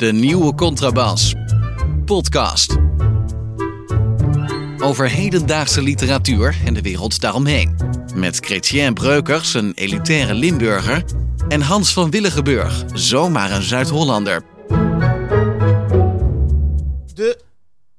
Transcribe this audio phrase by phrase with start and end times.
[0.00, 1.34] De nieuwe contrabas.
[2.04, 2.76] Podcast.
[4.78, 7.76] Over hedendaagse literatuur en de wereld daaromheen.
[8.14, 11.04] Met Chrétien Breukers, een elitaire Limburger.
[11.48, 14.42] En Hans van Willigenburg, zomaar een Zuid-Hollander.
[17.14, 17.40] De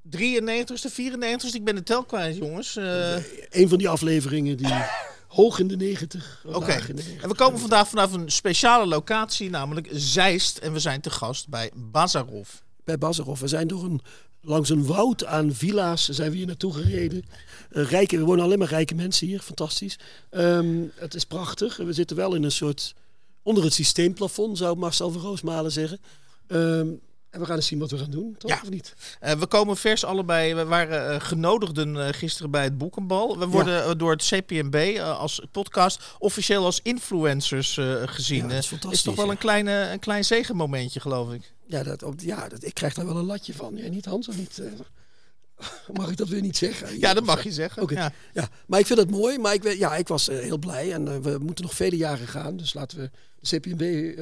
[0.10, 2.78] 93ste, 94ste, ik ben de tel kwijt, jongens.
[2.78, 3.16] Eh,
[3.50, 4.74] Een van die afleveringen die
[5.32, 6.42] hoog in de 90.
[6.46, 7.24] of Oké, laag in de 90.
[7.24, 10.58] en we komen vandaag vanaf een speciale locatie, namelijk Zeist.
[10.58, 12.50] En we zijn te gast bij Bazarov.
[12.84, 13.40] Bij Bazarov.
[13.40, 14.02] We zijn door een,
[14.42, 17.24] langs een woud aan villa's zijn we hier naartoe gereden.
[17.70, 19.40] Eh, rijke, we wonen alleen maar rijke mensen hier.
[19.40, 20.00] Fantastisch.
[20.30, 21.78] Ehm, het is prachtig.
[21.78, 22.96] We zitten wel in een soort...
[23.44, 26.00] Onder het systeemplafond, zou Marcel van Roosmalen zeggen.
[26.48, 26.88] Ehm,
[27.32, 28.52] en we gaan eens zien wat we gaan doen, toch?
[28.52, 28.60] Ja.
[28.64, 28.94] Of niet?
[29.20, 33.40] Eh, we komen vers allebei, we waren eh, genodigden eh, gisteren bij het Boekenbal.
[33.40, 38.50] We worden door het CPMB als podcast officieel als influencers gezien.
[38.50, 41.54] Ja, dat is toch wel een, kleine, een klein zegenmomentje, geloof ik.
[41.66, 43.76] Ja, dat, op- ja dat, ik krijg daar wel een latje van.
[43.76, 44.28] Jij niet, Hans?
[44.28, 44.62] Of niet?
[45.94, 47.00] Mag ik dat weer niet zeggen?
[47.00, 47.86] Ja, dat mag je zeggen.
[47.90, 48.12] Ja.
[48.34, 49.38] Ja, maar ik vind het mooi.
[49.38, 50.94] Maar ik, ja, ik was heel blij.
[50.94, 52.58] En we moeten nog vele jaren gaan.
[52.58, 54.16] Dus laten we de CPMB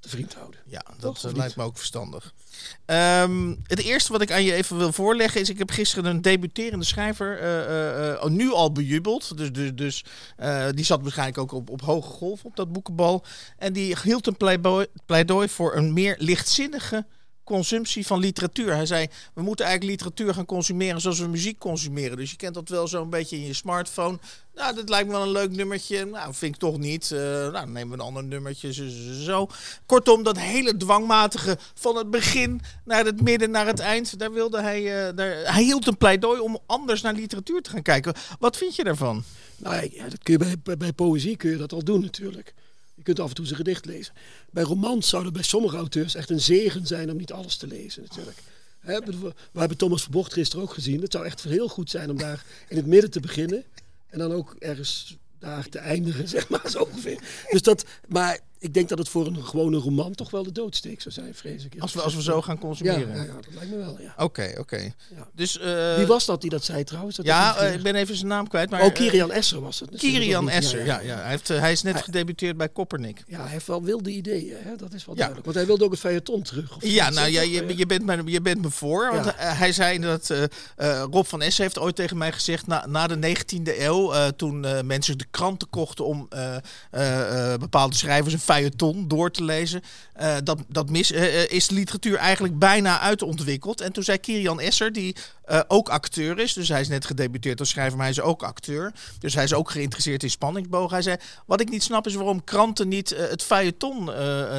[0.00, 0.60] te vriend houden.
[0.66, 2.34] Ja, dat eh, lijkt me ook verstandig.
[2.84, 5.48] Ehm, het eerste wat ik aan je even wil voorleggen is...
[5.48, 9.36] ik heb gisteren een debuterende schrijver eh, eh, nu al bejubeld.
[9.36, 10.04] Dus, dus, dus
[10.74, 13.24] die zat waarschijnlijk ook op, op hoge golf op dat boekenbal.
[13.56, 17.06] En die hield een pleidooi, pleidooi voor een meer lichtzinnige
[17.48, 18.74] consumptie van literatuur.
[18.74, 22.16] Hij zei, we moeten eigenlijk literatuur gaan consumeren zoals we muziek consumeren.
[22.16, 24.18] Dus je kent dat wel zo'n beetje in je smartphone.
[24.54, 26.04] Nou, dat lijkt me wel een leuk nummertje.
[26.04, 27.10] Nou, vind ik toch niet.
[27.12, 28.72] Eh, nou, dan nemen we een ander nummertje.
[29.24, 29.48] Zo.
[29.86, 34.18] Kortom, dat hele dwangmatige van het begin naar het midden, naar het eind.
[34.18, 37.82] Daar wilde hij, eh, daar, hij hield een pleidooi om anders naar literatuur te gaan
[37.82, 38.14] kijken.
[38.38, 39.24] Wat vind je daarvan?
[39.56, 42.54] Nou, ja, dat kun je bij, bij, bij poëzie kun je dat al doen natuurlijk.
[42.98, 44.14] Je kunt af en toe zijn gedicht lezen.
[44.50, 47.66] Bij romans zou het bij sommige auteurs echt een zegen zijn om niet alles te
[47.66, 48.42] lezen natuurlijk.
[49.52, 51.00] We hebben Thomas Verbocht gisteren ook gezien.
[51.00, 53.64] Het zou echt heel goed zijn om daar in het midden te beginnen.
[54.06, 57.18] En dan ook ergens daar te eindigen, zeg maar, zo ongeveer.
[57.50, 61.00] Dus dat, maar ik denk dat het voor een gewone roman toch wel de doodsteek
[61.00, 61.72] zou zijn, vrees ik.
[61.78, 63.16] Als we, als we zo gaan consumeren.
[63.16, 64.14] ja, ja, dat lijkt me wel, ja.
[64.16, 64.92] Oké, oké.
[65.16, 65.28] Ja.
[65.34, 67.16] Dus, eh, Wie was dat die dat zei trouwens?
[67.16, 68.70] Dat Ja, eh, ik ben even zijn naam kwijt.
[68.70, 69.90] Maar, oh, eh, Kirian Esser was het.
[69.96, 70.48] Kirian.
[70.48, 71.00] Esser, ja.
[71.00, 71.16] ja.
[71.16, 73.24] Hij, heeft, hij is net gedebuteerd bij Koppernik.
[73.26, 74.76] Ja, hij heeft wel wilde ideeën, hè?
[74.76, 75.20] dat is wel Ja.
[75.20, 75.44] duidelijk.
[75.44, 76.76] Want hij wilde ook het feuilleton terug.
[76.76, 79.10] Of Ja, nou ja, je, je, bent me, je bent me voor.
[79.12, 80.34] Want hij zei dat
[81.10, 82.66] Rob van Essen heeft ooit tegen mij gezegd...
[82.66, 86.04] na, na de 19e eeuw, toen mensen de kranten kochten...
[86.04, 86.28] om
[87.58, 89.82] bepaalde schrijvers een feuilleton door te lezen...
[90.12, 93.80] eh, dat, dat mis, eh, eh, is de literatuur eigenlijk bijna uitontwikkeld.
[93.80, 95.16] En toen zei Kirian Esser, die
[95.68, 96.52] ook acteur is...
[96.52, 98.92] dus hij is net gedebuteerd als schrijver, maar hij is ook acteur...
[99.18, 100.92] dus hij is ook geïnteresseerd in spanningsbogen.
[100.92, 101.16] Hij zei,
[101.46, 104.10] wat ik niet snap is waarom kranten niet het feuilleton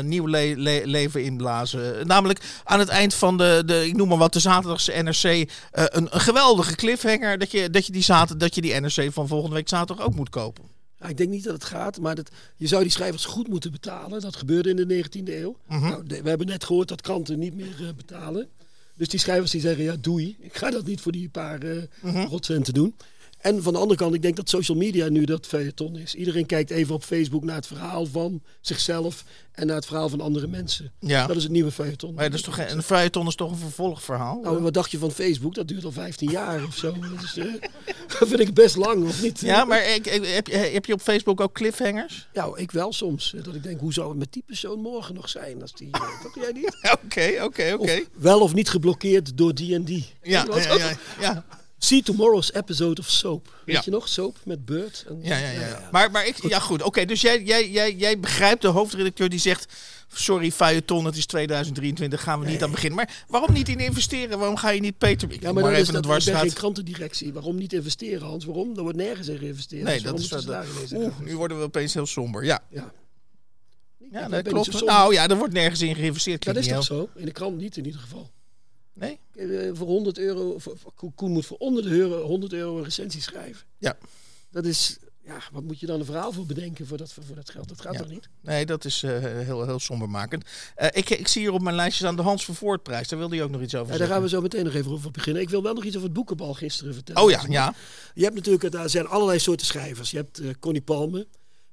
[0.08, 2.08] nieuw le- le- leven inblazen.
[2.08, 5.24] Namelijk aan het eind van de, de ik noem maar wat, de zaterdagse NRC...
[5.72, 9.28] een, een geweldige cliffhanger dat je, dat, je die zater, dat je die NRC van
[9.28, 10.79] volgende week zaterdag ook moet kopen.
[11.02, 13.72] Ja, ik denk niet dat het gaat, maar dat, je zou die schrijvers goed moeten
[13.72, 14.22] betalen.
[14.22, 15.58] Dat gebeurde in de 19e eeuw.
[15.68, 15.82] Mhm.
[15.90, 18.48] nou, de- we hebben net gehoord dat kranten niet meer eh, betalen.
[18.96, 21.60] Dus die schrijvers die zeggen, ja doei, ik ga dat niet voor die paar
[22.02, 22.26] Mhm.
[22.26, 22.96] rotcenten doen.
[23.40, 26.16] En van de andere kant, ik denk dat social media nu dat feuilleton is.
[26.16, 30.22] Iedereen kijkt even op Facebook naar het verhaal van zichzelf en naar het verhaal van
[30.22, 30.92] andere mensen.
[31.00, 31.28] Ja.
[31.28, 32.14] Dat is het nieuwe feuilleton.
[32.14, 34.40] Maar dat is toch geen, een feuilleton is toch een vervolgverhaal?
[34.42, 35.56] Nou, wat dacht je van Facebook?
[35.56, 36.94] Dat duurt al 15 jaar of zo.
[37.00, 37.34] Dat, is,
[38.20, 39.40] dat vind ik best lang, of niet?
[39.40, 42.28] ja, maar ik, ik- heb, je, heb je op Facebook ook cliffhangers?
[42.34, 43.34] Ja, ik wel soms.
[43.44, 45.62] Dat ik denk, hoe zou het met die persoon morgen nog zijn?
[45.62, 46.78] Als die, eh, toch jij niet?
[47.06, 48.00] Oké, oké, oké.
[48.14, 50.06] Wel of niet geblokkeerd door die en die.
[50.22, 50.46] Ja,
[50.78, 51.46] ja, ja.
[51.82, 53.54] See tomorrow's episode of Soap.
[53.66, 53.82] Weet Ja.
[53.86, 54.08] je nog?
[54.08, 55.06] Soap met Bird.
[55.08, 55.90] En, Ja, ja, ja.
[55.92, 56.82] Maar, maar ik, ja, goed.
[56.84, 59.74] Oké, dus jij, jij, jij, jij begrijpt de hoofdredacteur die zegt.
[60.14, 62.96] Sorry, feuilleton, het is 2023, gaan we niet aan beginnen.
[62.98, 64.38] Maar waarom niet in investeren?
[64.40, 65.32] Waarom ga je niet Peter?
[65.32, 67.34] Ik Ja, ja, maar maar dan is even een dat, ik ben geen krantendirectie.
[67.34, 68.46] Waarom niet investeren, Hans?
[68.46, 68.76] Waarom?
[68.78, 69.84] Er wordt nergens in geïnvesteerd.
[69.84, 72.46] Nee, Dus dat is daarin Oeh, nu worden we opeens heel somber.
[72.46, 72.92] Ja, Ja.
[74.12, 74.86] ja dat klopt.
[74.86, 76.44] Nou ja, er wordt nergens in geïnvesteerd.
[76.46, 77.10] dat is toch zo?
[77.16, 78.30] In de krant niet in ieder geval.
[78.94, 79.20] Nee?
[79.36, 80.76] Eh, voor 100 euro, voor,
[81.16, 83.66] Koen moet voor onder de euro, 100 euro een recensie schrijven.
[83.78, 83.98] Ja.
[84.52, 87.50] Dat is, ja, wat moet je dan een verhaal voor bedenken voor dat, voor dat
[87.50, 87.68] geld?
[87.70, 88.00] Dat gaat Ja.
[88.00, 88.30] toch niet?
[88.42, 90.44] Nee, dat is eh, heel, heel sombermakend.
[90.76, 93.08] Eh ik, ik zie hier op mijn lijstje aan de Hans Vervoortprijs.
[93.08, 94.92] Daar wilde je ook nog iets over Ja, daar gaan we zo meteen nog even
[94.92, 95.42] over beginnen.
[95.42, 97.22] Ik wil wel nog iets over het boekenbal gisteren vertellen.
[97.22, 97.74] Oh ja, ja.
[98.14, 100.12] Je hebt natuurlijk, daar zijn allerlei soorten schrijvers.
[100.12, 101.28] Je hebt Connie Palme,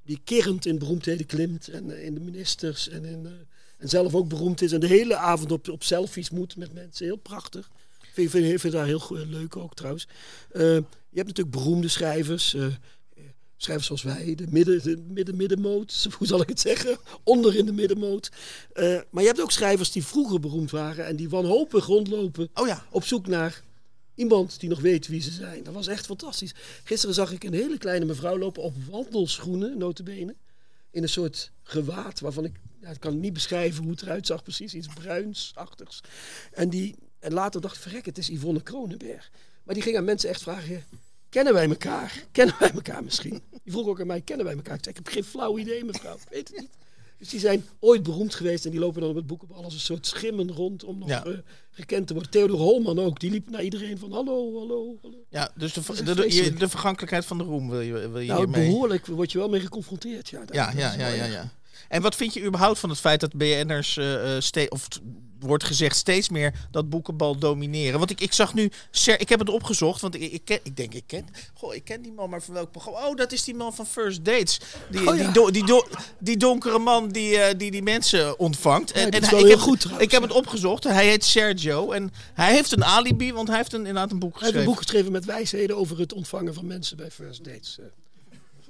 [0.04, 1.68] die kerend in beroemdheden klimt.
[1.68, 3.28] En in de ministers en, in,
[3.78, 4.72] en zelf ook beroemd is.
[4.72, 7.06] En de hele avond op, op selfies moet met mensen.
[7.06, 7.70] Heel prachtig.
[8.00, 10.08] Ik vind, vind, vind daar heel leuk ook trouwens.
[10.50, 10.62] Eh,
[11.10, 12.54] je hebt natuurlijk beroemde schrijvers.
[12.54, 12.66] eh,
[13.56, 16.98] schrijvers zoals wij, de midden, de midden, middenmoot, hoe zal ik het zeggen?
[17.24, 18.30] Onder in de middenmoot.
[18.72, 22.66] Eh, maar je hebt ook schrijvers die vroeger beroemd waren en die wanhopig rondlopen Oh
[22.66, 22.86] ja.
[22.90, 23.62] op zoek naar
[24.14, 25.62] iemand die nog weet wie ze zijn.
[25.62, 26.54] Dat was echt fantastisch.
[26.84, 30.34] Gisteren zag ik een hele kleine mevrouw lopen op wandelschoenen, notabene.
[30.96, 34.74] In een soort gewaad waarvan ik, ik kan niet beschrijven hoe het eruit zag precies.
[34.74, 36.00] Iets bruinsachtigs.
[36.52, 39.30] En, die, en later dacht ik, verrek, het is Yvonne Kronenberg.
[39.62, 40.84] Maar die ging aan mensen echt vragen,
[41.28, 42.24] kennen wij elkaar?
[42.32, 43.42] Kennen wij elkaar misschien?
[43.50, 44.76] Die vroeg ook aan mij, kennen wij elkaar?
[44.76, 46.70] Ik zei, ik heb geen flauw idee mevrouw, ik weet het niet.
[47.18, 49.80] Dus die zijn ooit beroemd geweest en die lopen dan op het boekenbal als een
[49.80, 51.24] soort schimmen rond om nog Ja.
[51.24, 51.32] eh,
[51.70, 52.30] gekend te worden.
[52.32, 55.16] Theodor Holman ook, die liep naar iedereen van hallo, hallo, hallo.
[55.30, 58.68] Ja, dus de, de, de, vergankelijkheid van de roem wil je, wil je Nou, hiermee...
[58.68, 60.28] behoorlijk word je wel mee geconfronteerd.
[60.28, 61.50] Ja, Ja, ja, ja, ja.
[61.88, 64.88] En wat vind je überhaupt van het feit dat BN'ers eh, eh, ste- of
[65.40, 67.98] wordt gezegd steeds meer dat boekenbal domineren?
[67.98, 70.76] Want ik, ik zag nu, Ser, ik heb het opgezocht, want ik, ik, ken, ik
[70.76, 73.06] denk ik ken, goh, ik ken die man, maar van welk programma?
[73.08, 74.60] Oh, dat is die man van First Dates,
[74.90, 75.22] die, Oh, ja.
[75.24, 75.86] die, do- die, do-
[76.18, 78.92] die donkere man die, eh, die die mensen ontvangt.
[78.94, 80.84] Ja, dat is hij- wel ik, heel heb, goed trouwens, ik heb het opgezocht.
[80.84, 84.32] Hij heet Sergio en hij heeft een alibi, want hij heeft een, inderdaad een boek
[84.32, 84.60] Hij heeft geschreven.
[84.60, 87.78] een boek geschreven met wijsheden over het ontvangen van mensen bij first dates.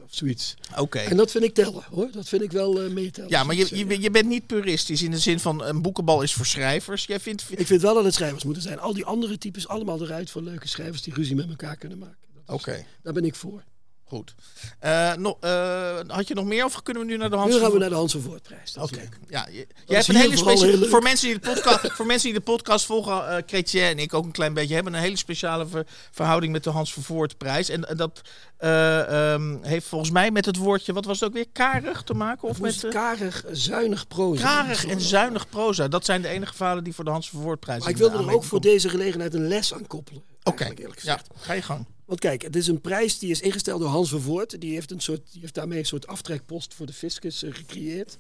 [0.09, 0.55] Of zoiets.
[0.79, 0.99] Oké.
[0.99, 2.09] En dat vind ik tellen hoor.
[2.13, 3.31] Dat vind ik wel eh meetellen.
[3.31, 6.23] Ja, maar je, je, bent- je bent niet puristisch in de zin van een boekenbal
[6.23, 7.05] is voor schrijvers.
[7.07, 8.79] Jij vindt, Ik vind wel dat het schrijvers moeten zijn.
[8.79, 12.17] Al die andere types allemaal eruit voor leuke schrijvers die ruzie met elkaar kunnen maken.
[12.47, 12.85] Oké.
[13.03, 13.63] Daar ben ik voor.
[14.09, 14.35] Goed.
[14.79, 17.71] Eh, eh, had je nog meer of kunnen we nu naar de Hans Nu gaan
[17.73, 18.77] we naar de Hans van Voortprijs.
[18.77, 19.09] Oké.
[19.29, 20.89] Ja, je, jij hebt een hele speciale.
[20.89, 24.15] Voor mensen die de podcast, voor mensen die de podcast volgen, eh Chrétien en ik
[24.15, 27.69] ook een klein beetje hebben een hele speciale ver- verhouding met de Hans van Voortprijs.
[27.69, 28.21] En eh, dat
[28.57, 32.15] eh, ehm, heeft volgens mij met het woordje, wat was het ook weer, karig te
[32.15, 32.49] maken?
[32.49, 34.43] Of met karig, zuinig proza.
[34.43, 35.89] karig en zuinig proza.
[35.89, 37.81] Dat zijn de enige verhalen die voor de Hans van Voortprijs.
[37.81, 40.23] Maar ik wilde er ook voor deze gelegenheid een les aan koppelen.
[40.43, 41.29] Oké, eerlijk ja, gezegd.
[41.37, 41.87] ga je gang.
[42.07, 44.61] Want kijk, het is een prijs die is ingesteld door Hans Vervoort.
[44.61, 48.19] Die heeft, een soort, die heeft daarmee een soort aftrekpost voor de fiscus eh, gecreëerd.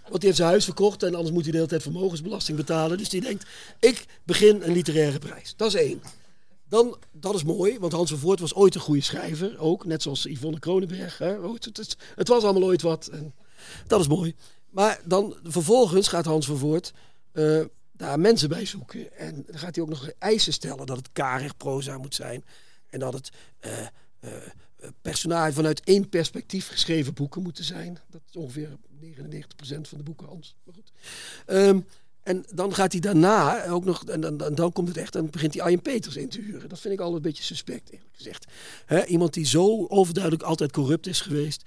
[0.00, 2.98] Want die heeft zijn huis verkocht en anders moet hij de hele tijd vermogensbelasting betalen.
[2.98, 3.46] Dus die denkt,
[3.80, 5.54] ik begin een literaire prijs.
[5.56, 6.02] Dat is één.
[6.68, 9.58] Dan, dat is mooi, want Hans Vervoort was ooit een goede schrijver.
[9.58, 11.18] Ook, net zoals Yvonne Kronenberg.
[11.18, 11.38] Hè.
[11.38, 11.64] Ooit,
[12.14, 13.06] Het, was allemaal ooit wat.
[13.06, 13.34] En
[13.86, 14.34] dat is mooi.
[14.70, 16.92] Maar dan vervolgens gaat Hans Vervoort
[17.32, 17.60] eh,
[17.92, 19.18] daar mensen bij zoeken.
[19.18, 22.44] En dan gaat hij ook nog eisen stellen dat het karig proza moet zijn.
[22.90, 23.88] En dat het eh, eh,
[24.20, 27.98] eh, personage vanuit één perspectief geschreven boeken moeten zijn.
[28.10, 30.56] Dat is ongeveer 99% van de boeken, Hans.
[30.64, 30.92] Maar goed.
[31.46, 31.80] Ehm,
[32.22, 35.30] en dan gaat hij daarna ook nog, en dan, dan, dan komt het echt, dan
[35.30, 36.68] begint hij Arjen Peters in te huren.
[36.68, 38.46] Dat vind ik al een beetje suspect, eerlijk gezegd.
[39.06, 41.62] Iemand die zo overduidelijk altijd corrupt is geweest,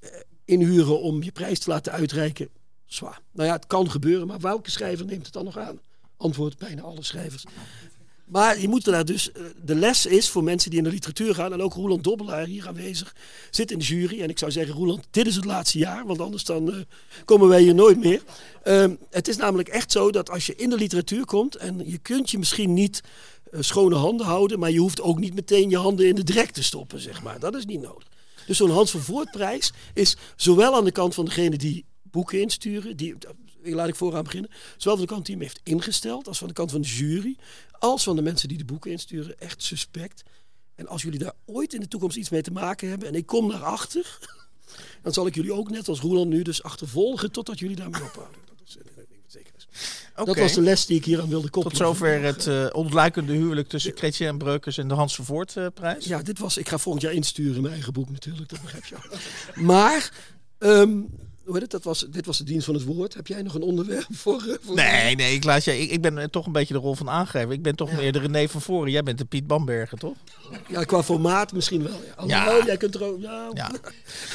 [0.00, 0.10] eh,
[0.44, 2.48] inhuren om je prijs te laten uitreiken,
[2.86, 3.20] zwaar.
[3.32, 5.80] Nou ja, het kan gebeuren, maar welke schrijver neemt het dan nog aan?
[6.16, 7.44] Antwoord bijna alle schrijvers.
[8.30, 11.34] Maar je moet daar dus, eh, de les is voor mensen die in de literatuur
[11.34, 13.14] gaan, en ook Roland Dobbelaar hier aanwezig,
[13.50, 14.20] zit in de jury.
[14.20, 16.78] En ik zou zeggen, Roland, dit is het laatste jaar, want anders dan eh,
[17.24, 18.22] komen wij hier nooit meer.
[18.62, 21.98] Ehm, het is namelijk echt zo dat als je in de literatuur komt, en je
[21.98, 23.00] kunt je misschien niet
[23.50, 26.50] eh, schone handen houden, maar je hoeft ook niet meteen je handen in de drek
[26.50, 27.38] te stoppen, zeg maar.
[27.38, 28.08] Dat is niet nodig.
[28.46, 32.96] Dus zo'n Hans van Voortprijs is zowel aan de kant van degene die boeken insturen,
[32.96, 33.14] die,
[33.62, 36.54] laat ik vooraan beginnen, zowel van de kant die hem heeft ingesteld, als van de
[36.54, 37.36] kant van de jury,
[37.78, 40.22] als van de mensen die de boeken insturen, echt suspect.
[40.74, 43.26] En als jullie daar ooit in de toekomst iets mee te maken hebben, en ik
[43.26, 44.18] kom daarachter,
[45.02, 48.38] dan zal ik jullie ook net als Roland nu dus achtervolgen totdat jullie daarmee ophouden.
[48.46, 49.68] Dat is wat zeker is.
[50.14, 51.78] Dat was de les die ik hier aan wilde koppelen.
[51.78, 55.56] Tot zover het eh, ontluikende huwelijk tussen Chrétien en Breukers en de Hans van Voort
[55.56, 56.04] eh, prijs.
[56.04, 56.56] Ja, dit was.
[56.56, 58.96] Ik ga volgend jaar insturen mijn eigen boek natuurlijk, dat begrijp je.
[59.72, 60.12] Maar,
[60.58, 61.00] ehm,
[61.50, 61.82] hoe heet het?
[61.82, 63.14] Dat was, dit was de dienst van het woord.
[63.14, 64.44] Heb jij nog een onderwerp voor?
[64.48, 66.80] eh, voor Nee, nee, ik, laat je, ik, ik ben eh, toch een beetje de
[66.80, 67.52] rol van aangever.
[67.52, 68.90] Ik ben toch meer de René van Voren.
[68.90, 70.16] Jij bent de Piet Bamberger, toch?
[70.68, 72.00] Ja, qua formaat misschien wel.
[72.26, 72.44] Ja.
[72.44, 73.20] Alhoewel, jij kunt er ook.
[73.20, 73.70] Ja, Ja.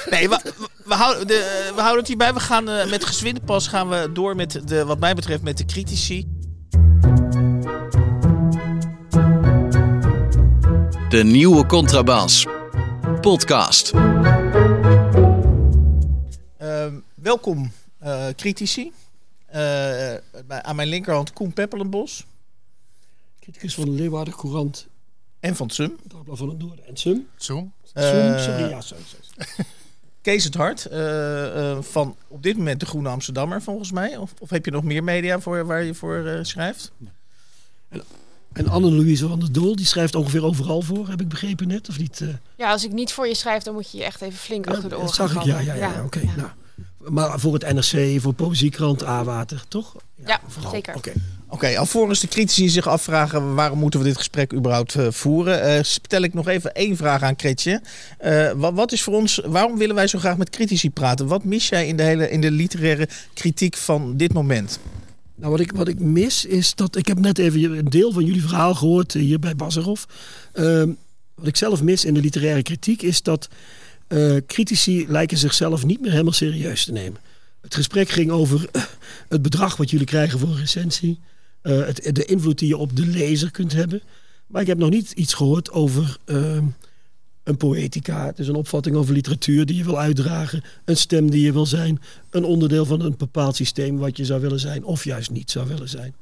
[0.09, 0.39] Nee, we,
[0.85, 2.33] we, houden, de, we houden het hierbij.
[2.33, 5.57] We gaan eh, met gezwinde pas gaan we door met de, wat mij betreft, met
[5.57, 6.27] de critici.
[11.09, 12.45] De nieuwe Contrabas.
[13.21, 13.91] Podcast.
[17.25, 18.91] Welkom, eh, critici.
[19.45, 19.61] Eh,
[20.45, 22.25] bij- aan mijn linkerhand Koen Peppelenbos
[23.39, 24.87] Criticus van de Leeuwarden Courant,
[25.39, 25.95] en van Sum.
[26.03, 27.27] Dagblad van het Noorden en Sum.
[27.35, 29.65] Sum, sorry, ja, sorry, sorry.
[30.21, 34.17] Kees het Hart eh, eh, van op dit moment de Groene Amsterdammer volgens mij.
[34.17, 36.91] Of, of heb je nog meer media voor, waar je voor schrijft?
[38.53, 41.97] En Anne-Louise van der Doel, die schrijft ongeveer overal voor, heb ik begrepen net, of
[41.99, 42.21] niet?
[42.21, 42.27] eh?
[42.57, 44.83] Ja, als ik niet voor je schrijf, dan moet je je echt even flink achter
[44.83, 46.19] de Ja, oren dat zag gaan ik, ja, ja, ja, oké.
[46.19, 46.35] ja.
[46.35, 46.49] Nou,
[47.09, 49.95] Maar voor het NRC, voor Poëziekrant, A-Water, toch?
[50.25, 50.71] Ja, vooral.
[50.71, 50.95] zeker.
[50.95, 51.11] Oké.
[51.47, 55.83] Oké, alvorens de critici zich afvragen waarom moeten we dit gesprek überhaupt eh, voeren, eh,
[55.83, 57.81] stel ik nog even één vraag aan Kretje.
[58.17, 61.27] Eh, wat, wat is voor ons, waarom willen wij zo graag met critici praten?
[61.27, 64.79] Wat mis jij in de, hele, in de literaire kritiek van dit moment?
[65.35, 66.95] Nou, wat ik, wat ik mis is dat.
[66.95, 70.03] Ik heb net even een deel van jullie verhaal gehoord eh, hier bij Bazarov.
[70.53, 70.89] Ehm,
[71.35, 73.49] wat ik zelf mis in de literaire kritiek is dat
[74.07, 77.19] eh, critici lijken zichzelf niet meer helemaal serieus te nemen.
[77.61, 78.83] Het gesprek ging over eh,
[79.29, 81.19] het bedrag wat jullie krijgen voor een recensie.
[81.61, 84.01] eh, het, de invloed die je op de lezer kunt hebben.
[84.47, 86.63] Maar ik heb nog niet iets gehoord over ehm,
[87.43, 88.25] een poëtica.
[88.25, 90.63] Het is een opvatting over literatuur die je wil uitdragen.
[90.85, 92.01] Een stem die je wil zijn.
[92.29, 94.83] Een onderdeel van een bepaald systeem wat je zou willen zijn.
[94.83, 96.15] Of juist niet zou willen zijn.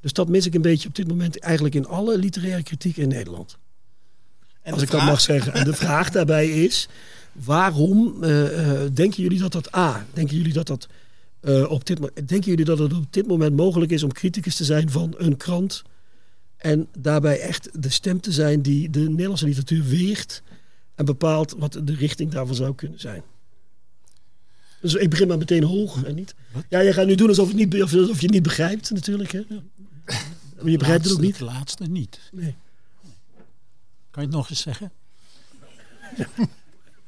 [0.00, 3.08] Dus dat mis ik een beetje op dit moment eigenlijk in alle literaire kritiek in
[3.08, 3.56] Nederland.
[4.62, 5.52] En Als ik dat mag zeggen.
[5.52, 6.88] En de vraag daarbij is:
[7.34, 10.06] waarom eh, eh, denken jullie dat dat A?
[10.12, 10.88] Denken jullie dat dat
[11.40, 14.64] eh, op dit denken jullie dat het op dit moment mogelijk is om criticus te
[14.64, 15.82] zijn van een krant
[16.56, 20.42] en daarbij echt de stem te zijn die de Nederlandse literatuur weegt
[20.94, 23.22] en bepaalt wat de richting daarvan zou kunnen zijn?
[24.80, 26.34] Dus ik begin maar meteen hoog en niet.
[26.68, 29.32] Ja, jij gaat nu doen alsof, het niet, alsof je het niet begrijpt, natuurlijk.
[29.32, 29.42] Hè?
[30.56, 31.38] Maar je begrijpt het ook niet.
[31.38, 32.20] Het laatste niet.
[32.32, 32.56] Nee.
[34.10, 34.92] Kan je het nog eens zeggen?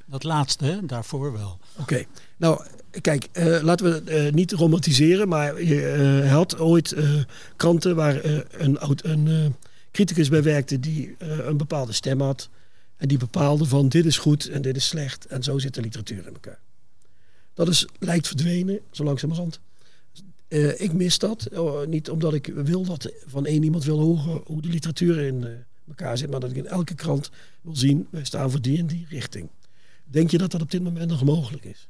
[0.08, 1.58] Dat laatste, daarvoor wel.
[1.78, 2.04] Oké,
[2.36, 2.60] nou
[3.00, 6.96] kijk, eh, laten we het eh, niet romantiseren, maar je eh, had ooit
[7.56, 9.54] kranten waar een, een
[9.90, 12.48] criticus bij werkte die een bepaalde stem had.
[12.96, 15.26] En die bepaalde van dit is goed en dit is slecht.
[15.26, 16.58] En zo zit de literatuur in elkaar.
[17.54, 19.60] Dat is, lijkt verdwenen, zo langzamerhand.
[20.76, 21.48] Ik mis dat.
[21.88, 25.46] Niet omdat ik wil dat van één iemand wil horen hoe de literatuur in
[25.88, 26.30] elkaar zit.
[26.30, 29.48] Maar dat ik in elke krant wil zien, wij staan voor die en die richting.
[30.08, 31.88] Denk je dat dat op dit moment nog mogelijk is?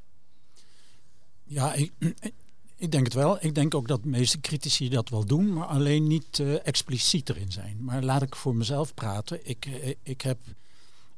[1.43, 1.91] Ja, ik,
[2.77, 3.37] ik denk het wel.
[3.45, 7.29] Ik denk ook dat de meeste critici dat wel doen, maar alleen niet eh, expliciet
[7.29, 7.83] erin zijn.
[7.83, 9.39] Maar laat ik voor mezelf praten.
[9.47, 10.37] Ik, eh, ik, heb,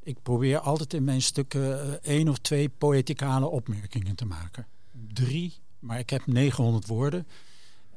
[0.03, 4.67] ik probeer altijd in mijn stukken eh, één of twee poëticale opmerkingen te maken.
[5.13, 7.27] Drie, maar ik heb 900 woorden.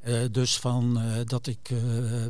[0.03, 1.77] Eh, dus van eh, dat ik eh,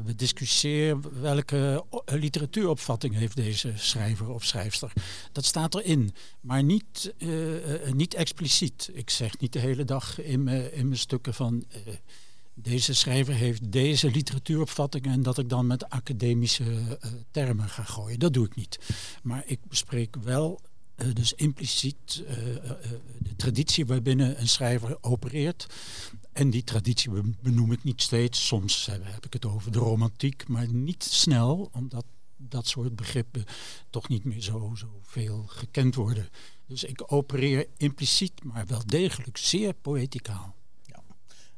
[0.06, 4.94] we discussieer welke literatuuropvatting heeft deze schrijver of schrijfster.
[5.32, 8.90] Dat staat erin, maar niet, eh, eh, niet expliciet.
[8.94, 11.94] Ik zeg niet de hele dag in mijn, stukken van eh,
[12.54, 18.20] deze schrijver heeft deze literatuuropvatting en dat ik dan met academische eh, termen ga gooien.
[18.20, 18.80] Dat doe ik niet.
[19.24, 20.62] Maar ik bespreek wel
[20.96, 25.68] eh, dus impliciet eh, eh, eh, de traditie waarbinnen een schrijver opereert.
[26.34, 28.46] En die traditie be- benoem ik niet steeds.
[28.48, 32.06] Soms heb, ik het over de romantiek, maar niet snel, omdat
[32.38, 33.46] dat soort begrippen
[33.90, 36.30] toch niet meer zo, zo veel gekend worden.
[36.68, 40.56] Dus ik opereer impliciet, maar wel degelijk zeer poëticaal.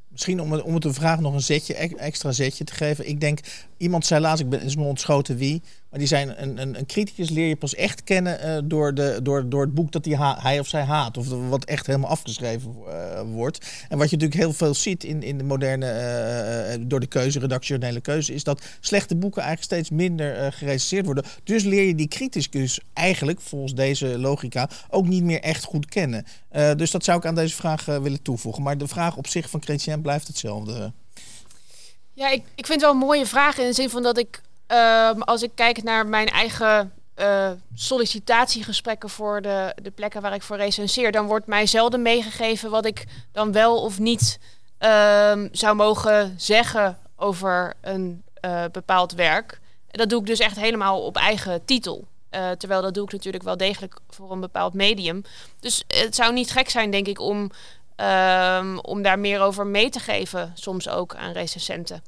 [0.08, 3.08] Misschien om het, om het de vraag nog een zetje, ex- extra zetje te geven.
[3.08, 3.40] Ik denk,
[3.78, 5.62] iemand zei laatst, ik ben is me ontschoten wie,
[5.96, 9.20] maar die zijn een, een, een criticus leer je pas echt kennen eh, door, de,
[9.24, 11.18] door, door het boek dat ha- hij of zij haat.
[11.18, 13.86] Of wat echt helemaal afgeschreven eh, wordt.
[13.90, 17.40] En wat je natuurlijk heel veel ziet in, in de moderne, eh, door de keuze,
[17.40, 21.24] redactionele keuze, is dat slechte boeken eigenlijk steeds minder gerecenseerd worden.
[21.44, 26.26] Dus leer je die criticus eigenlijk, volgens deze logica, ook niet meer echt goed kennen.
[26.76, 28.64] Dus dat zou ik aan deze vraag willen toevoegen.
[28.64, 30.94] Maar de vraag op zich van Chrétien blijft hetzelfde.
[32.16, 34.42] Ja, ik, ik vind het wel een mooie vraag in de zin van dat ik,
[34.68, 40.42] ehm, als ik kijk naar mijn eigen eh, sollicitatiegesprekken voor de, de plekken waar ik
[40.42, 44.40] voor recenseer, dan wordt mij zelden meegegeven wat ik dan wel of niet
[44.78, 49.60] ehm, zou mogen zeggen over een eh, bepaald werk.
[49.92, 52.08] En dat doe ik dus echt helemaal op eigen titel.
[52.30, 55.24] Eh, terwijl dat doe ik natuurlijk wel degelijk voor een bepaald medium.
[55.60, 57.52] Dus het zou niet gek zijn, denk ik, om,
[57.96, 60.52] ehm, om daar meer over mee te geven.
[60.56, 62.04] Soms ook aan recensenten.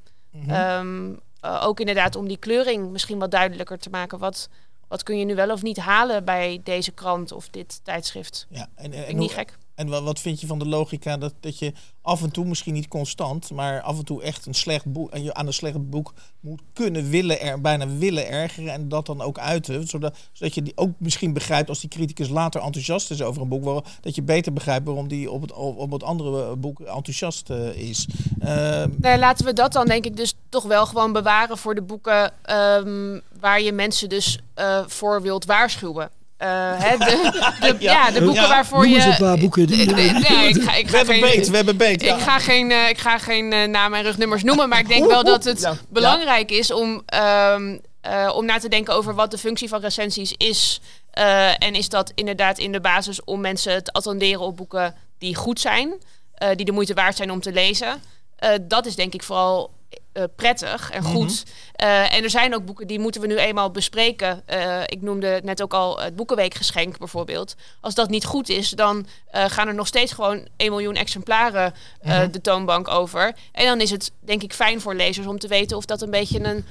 [0.47, 4.19] Ehm, eh, ook inderdaad om die kleuring misschien wat duidelijker te maken.
[4.19, 4.49] Wat,
[4.87, 8.45] wat kun je nu wel of niet halen bij deze krant of dit tijdschrift?
[8.49, 9.57] Ja, en, hoe- niet gek.
[9.77, 12.73] En wat, wat vind je van de logica dat, dat je af en toe, misschien
[12.73, 16.61] niet constant, maar af en toe echt een slecht boek, aan een slecht boek moet
[16.73, 20.77] kunnen willen, er, bijna willen ergeren en dat dan ook uiten, zodat, zodat je die
[20.77, 24.53] ook misschien begrijpt als die criticus later enthousiast is over een boek, dat je beter
[24.53, 28.07] begrijpt waarom die op het, op het andere boek enthousiast eh, is.
[28.39, 31.81] Ehm, Nee, laten we dat dan denk ik dus toch wel gewoon bewaren voor de
[31.81, 36.09] boeken ehm, waar je mensen dus eh, voor wilt waarschuwen.
[36.37, 38.11] Eh, hè, de, de, ja.
[38.11, 38.47] de boeken Ja.
[38.47, 38.95] waarvoor Noem je...
[38.95, 41.49] eens een paar boeken die- Nee, nee, ik ga, ik we ga hebben geen, beet,
[41.49, 42.01] we hebben beet.
[42.01, 45.01] Ik ga geen, eh, ik ga geen eh, namen en rugnummers noemen, maar ik denk
[45.03, 49.13] Oeh, wel dat oeh, het belangrijk is om, ehm, eh, om na te denken over
[49.15, 50.81] wat de functie van recensies is.
[51.11, 55.35] Eh, en is dat inderdaad in de basis om mensen te attenderen op boeken die
[55.35, 55.93] goed zijn.
[56.33, 58.01] eh, die de moeite waard zijn om te lezen.
[58.35, 59.71] Eh, dat is denk ik vooral
[60.17, 61.43] eh, prettig en goed.
[61.77, 64.41] Eh, en er zijn ook boeken die moeten we nu eenmaal bespreken.
[64.45, 67.55] Eh, ik noemde net ook al het Boekenweekgeschenk bijvoorbeeld.
[67.81, 72.21] Als dat niet goed is, dan gaan er nog steeds gewoon 1 miljoen exemplaren eh,
[72.31, 73.33] de toonbank over.
[73.51, 76.09] En dan is het denk ik fijn voor lezers om te weten of dat een
[76.09, 76.65] beetje een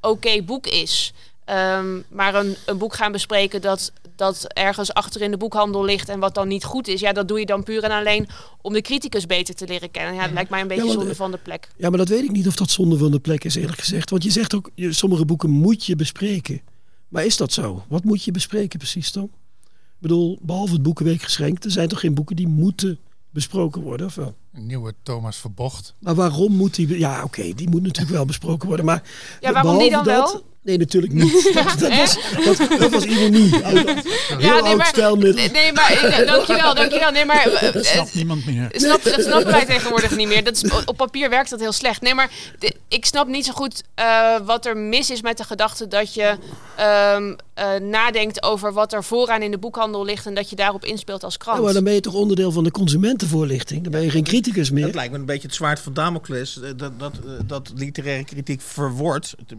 [0.00, 1.12] oké boek is.
[1.44, 6.08] Ehm, maar een, een boek gaan bespreken dat, dat ergens achter in de boekhandel ligt
[6.08, 8.28] en wat dan niet goed is, ja, dat doe je dan puur en alleen
[8.60, 10.14] om de criticus beter te leren kennen.
[10.14, 11.68] Ja, dat lijkt mij een beetje zonde eh, van de plek.
[11.76, 14.10] Ja, maar dat weet ik niet of dat zonde van de plek is, eerlijk gezegd.
[14.10, 16.60] Want je zegt ook, sommige boeken moet je bespreken.
[17.08, 17.84] Maar is dat zo?
[17.88, 19.30] Wat moet je bespreken precies dan?
[19.64, 22.98] Ik bedoel, behalve het Boekenweekgeschenk, er zijn toch geen boeken die moeten
[23.30, 24.34] besproken worden, of wel?
[24.52, 25.94] Een nieuwe Thomas Verbocht.
[25.98, 26.98] Maar waarom moet die...
[26.98, 29.02] Ja, oké, die moet natuurlijk wel besproken worden, maar...
[29.40, 30.44] Ja, waarom die dan wel?
[30.66, 31.32] Nee, natuurlijk niet.
[31.54, 32.16] Dat, dat, was,
[32.58, 33.50] dat, dat was ironie.
[33.56, 33.82] Heel
[34.28, 35.34] Ja, nee, oud maar- stijlmiddel.
[35.34, 37.10] Nee, nee, maar eh, dankjewel, dankjewel.
[37.10, 38.68] Nee, maar eh, Dat snapt niemand meer.
[38.72, 40.44] Snap, dat snappen wij tegenwoordig niet meer.
[40.44, 42.00] Dat is, op papier werkt dat heel slecht.
[42.00, 45.44] Nee, maar de- ik snap niet zo goed eh, wat er mis is met de
[45.44, 46.36] gedachte dat je
[46.76, 50.84] ehm, eh, nadenkt over wat er vooraan in de boekhandel ligt en dat je daarop
[50.84, 51.58] inspeelt als krant.
[51.58, 53.82] Ja, maar dan ben je toch onderdeel van de consumentenvoorlichting.
[53.82, 54.84] Dan ben je geen criticus meer.
[54.86, 56.60] Dat lijkt me een beetje het zwaard van Damocles.
[56.60, 59.54] eh, Dat, dat, eh, dat literaire kritiek verwordt, ex-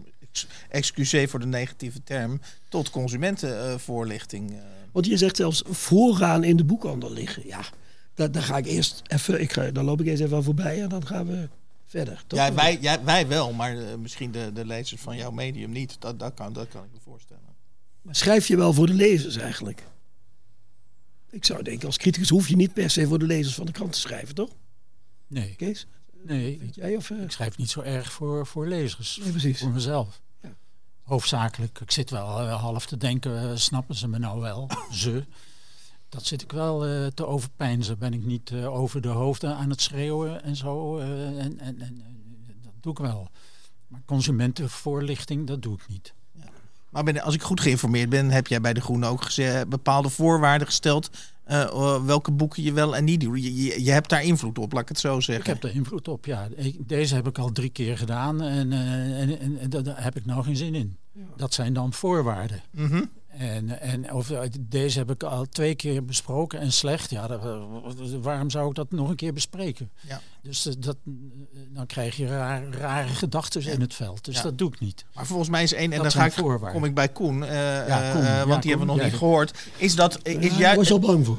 [0.68, 4.50] excuseer voor de negatieve term, tot consumentenvoorlichting.
[4.52, 4.58] eh.
[4.92, 7.46] Want je zegt zelfs vooraan in de boekhandel liggen.
[7.46, 7.60] Ja,
[8.14, 10.82] daar, daar ga ik eerst even, ik ga, dan loop ik eens even aan voorbij
[10.82, 11.48] en dan gaan we
[11.86, 12.22] verder.
[12.26, 12.38] Toch?
[12.38, 15.96] Ja, wij, ja, wij wel, maar eh, misschien de, de lezers van jouw medium niet.
[16.00, 17.42] Dat, dat, kan, dat kan ik me voorstellen.
[18.02, 19.82] Maar schrijf je wel voor de lezers eigenlijk?
[21.30, 23.72] Ik zou denken, als criticus hoef je niet per se voor de lezers van de
[23.72, 24.50] krant te schrijven, toch?
[25.26, 25.86] Nee, Kees?
[26.24, 26.58] nee.
[26.60, 27.10] Weet jij of...
[27.10, 27.22] eh?
[27.22, 29.18] Ik schrijf niet zo erg voor, voor lezers.
[29.22, 29.58] Nee, precies.
[29.58, 30.20] Voor mezelf.
[31.08, 31.14] Ja.
[31.14, 31.80] Hoofdzakelijk.
[31.80, 34.70] Ik zit wel eh, half te denken, eh, snappen ze me nou wel?
[34.90, 35.24] Ze.
[36.08, 37.98] Dat zit ik wel eh, te overpijnzen.
[37.98, 40.98] Ben ik niet over de hoofden aan het schreeuwen en zo.
[40.98, 42.02] en, en, en,
[42.62, 43.30] dat doe ik wel.
[43.88, 46.14] Maar consumentenvoorlichting, dat doe ik niet.
[46.90, 49.26] Maar ben, als ik goed geïnformeerd ben, heb jij bij De Groene ook
[49.68, 51.10] bepaalde voorwaarden gesteld.
[51.48, 53.42] Eh, eh, welke boeken je wel en niet doet.
[53.42, 55.44] Je, je, je hebt daar invloed op, laat ik het zo zeggen.
[55.54, 56.48] Ik heb er invloed op, ja.
[56.56, 60.02] Ik- deze heb ik al drie keer gedaan en, eh, en, en, en daar daar
[60.02, 60.96] heb ik nou geen zin in.
[61.36, 62.60] Dat zijn dan voorwaarden.
[62.70, 63.04] Mhm.
[63.28, 67.10] En, en of, eh, deze heb ik al twee keer besproken en slecht.
[67.10, 67.42] Ja, dat-
[68.22, 69.90] waarom zou ik dat nog een keer bespreken?
[70.08, 70.20] Ja.
[70.48, 71.12] Dus eh, dat, eh,
[71.74, 74.24] dan krijg je rare, rare gedachten in het veld.
[74.24, 74.42] Dus Ja.
[74.42, 75.04] dat doe ik niet.
[75.14, 76.72] Maar volgens mij is één, en Dat dan ga ik, voorwaarden.
[76.72, 78.20] kom ik bij Koen, eh, Ja, Koen.
[78.22, 79.58] eh, Ja, want die hebben we nog niet gehoord.
[79.76, 81.38] Is dat, is, jij, daar was al bang voor.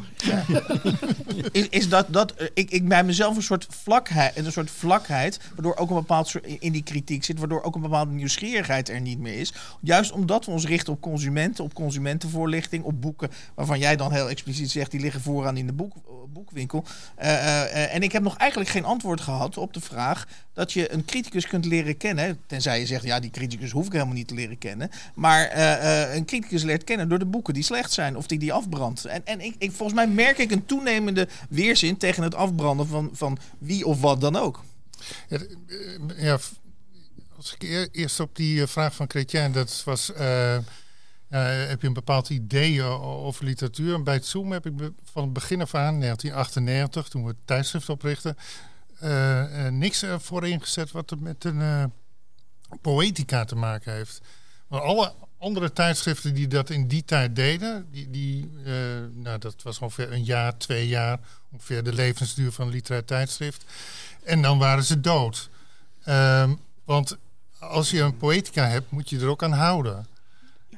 [1.51, 5.39] is, is dat, dat eh, ik, ik bij mezelf een soort vlakheid, een soort vlakheid,
[5.55, 9.01] waardoor ook een bepaald soort in die kritiek zit, waardoor ook een bepaalde nieuwsgierigheid er
[9.01, 9.53] niet meer is.
[9.81, 14.29] Juist omdat we ons richten op consumenten, op consumentenvoorlichting, op boeken waarvan jij dan heel
[14.29, 16.01] expliciet zegt, die liggen vooraan in de boek, eh,
[16.33, 16.83] boekwinkel.
[17.15, 20.27] Eh, eh, eh, en ik heb nog eigenlijk geen antwoord gehad op de vraag
[20.59, 23.91] dat je een criticus kunt leren kennen, tenzij je zegt, ja, die criticus hoef ik
[23.91, 27.53] helemaal niet te leren kennen, maar eh, eh, een criticus leert kennen door de boeken
[27.53, 29.05] die slecht zijn of die die afbrandt.
[29.05, 33.09] En, en ik, ik, volgens mij merk ik een toenemende weerzin tegen het afbranden van,
[33.13, 34.63] van wie of wat dan ook.
[35.27, 35.37] Ja,
[36.17, 36.33] eh,
[37.35, 40.07] als ik eer- eerst op die vraag van Chrétien, dat was,
[41.27, 44.03] heb je een bepaald idee over literatuur?
[44.03, 44.73] Bij het Zoom heb ik
[45.11, 48.37] van het begin af aan, 1998, toen we het tijdschrift oprichten,
[49.69, 51.83] niks ervoor ingezet wat er met een eh,
[52.81, 54.21] poëtica te maken heeft.
[54.67, 58.73] Maar alle andere tijdschriften die dat in die tijd deden, die, die, eh,
[59.13, 61.19] nou, dat was ongeveer een jaar, twee jaar,
[61.51, 63.65] ongeveer de levensduur van een literair tijdschrift.
[64.23, 65.49] En dan waren ze dood.
[66.03, 67.17] Ehm, want
[67.59, 70.07] als je een poëtica hebt, moet je er ook aan houden.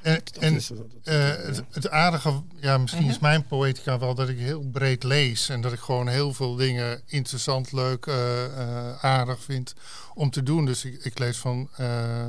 [0.01, 4.15] En, en is- dat- dat- eh, het, het aardige, ja, misschien is mijn poëtica wel
[4.15, 5.49] dat ik heel breed lees.
[5.49, 9.73] En dat ik gewoon heel veel dingen interessant, leuk, eh, eh, aardig vind
[10.13, 10.65] om te doen.
[10.65, 12.27] Dus ik, ik lees van eh,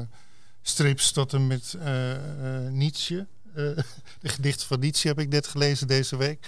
[0.62, 1.76] strips tot en met
[2.70, 3.26] Nietzsche.
[3.54, 3.62] Eh,
[4.20, 6.46] de gedichten van Nietzsche heb ik net gelezen deze week.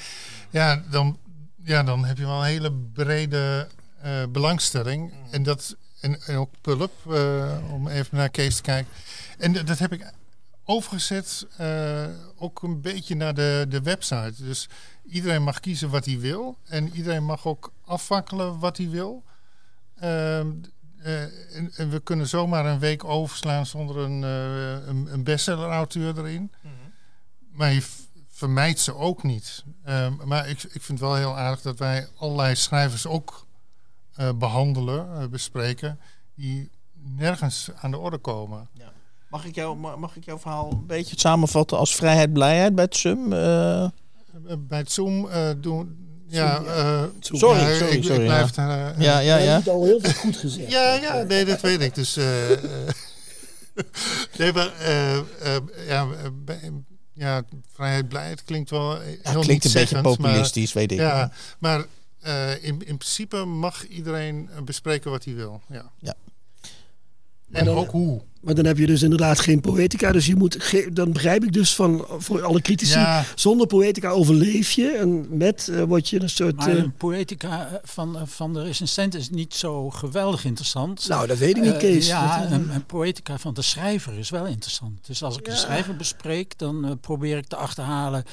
[0.51, 1.19] Ja, dan,
[1.65, 3.69] ja, dan heb je wel een hele brede
[4.01, 5.13] eh, belangstelling.
[5.31, 8.93] En, dat, en, en ook pulp, eh, om even naar Kees te kijken.
[9.39, 10.13] En dat heb ik
[10.65, 14.45] overgezet eh, ook een beetje naar de, de website.
[14.45, 14.69] Dus
[15.05, 16.59] iedereen mag kiezen wat hij wil.
[16.65, 19.25] En iedereen mag ook afwakkelen wat hij wil.
[19.95, 20.49] Ehm,
[21.03, 26.19] eh, en, en we kunnen zomaar een week overslaan zonder een, eh een, een bestseller-auteur
[26.19, 26.53] erin.
[27.53, 27.83] Maar je
[28.29, 29.65] vermijdt ze ook niet.
[29.85, 33.47] Ehm, maar ik, ik vind het wel heel aardig dat wij allerlei schrijvers ook
[34.15, 36.01] eh, behandelen, eh, bespreken,
[36.35, 38.69] die nergens aan de orde komen.
[39.35, 42.85] Mag ik, jou, ma- mag ik jouw verhaal een beetje samenvatten als vrijheid, blijheid bij
[42.85, 43.33] het SUM?
[43.33, 43.89] Eh, Eh,
[44.59, 45.97] Bij het Zoom eh, doen,
[46.29, 48.67] Ja, eh, Sorry, ja, sorry, ik, sorry, Ik blijf ja.
[48.67, 49.61] daar, eh, Ja, ja, Je ja.
[49.67, 50.71] al heel veel goed gezegd.
[50.71, 51.95] Ja, ja, nee, dat weet ik.
[51.95, 52.17] Dus,
[54.39, 55.25] nee, maar, eh, eh,
[55.87, 56.07] ja,
[56.45, 56.73] bij-
[57.13, 57.43] ja,
[57.73, 60.99] vrijheid, blijheid klinkt wel heel Ja, klinkt een beetje nietszeggend, maar- populistisch, weet ik.
[60.99, 61.85] Ja, maar
[62.21, 65.61] eh, in, in principe mag iedereen bespreken wat hij wil.
[65.69, 65.91] Ja.
[65.99, 66.15] Ja.
[67.53, 68.21] En dan- ook hoe.
[68.45, 70.13] Maar dan heb je dus inderdaad geen poëtica.
[70.13, 72.99] Dus je moet, dan begrijp ik dus van voor alle critici.
[72.99, 74.91] Ja, Zonder poëtica overleef je.
[74.91, 76.57] En met eh, word je een soort.
[76.57, 81.09] Maar een poëtica eh, van, van de recensent is niet zo geweldig interessant.
[81.09, 82.07] nou, dat weet ik niet, Kees.
[82.07, 85.07] ja, een, een poëtica van de schrijver is wel interessant.
[85.07, 88.25] Dus als ik de schrijver bespreek, dan probeer ik te achterhalen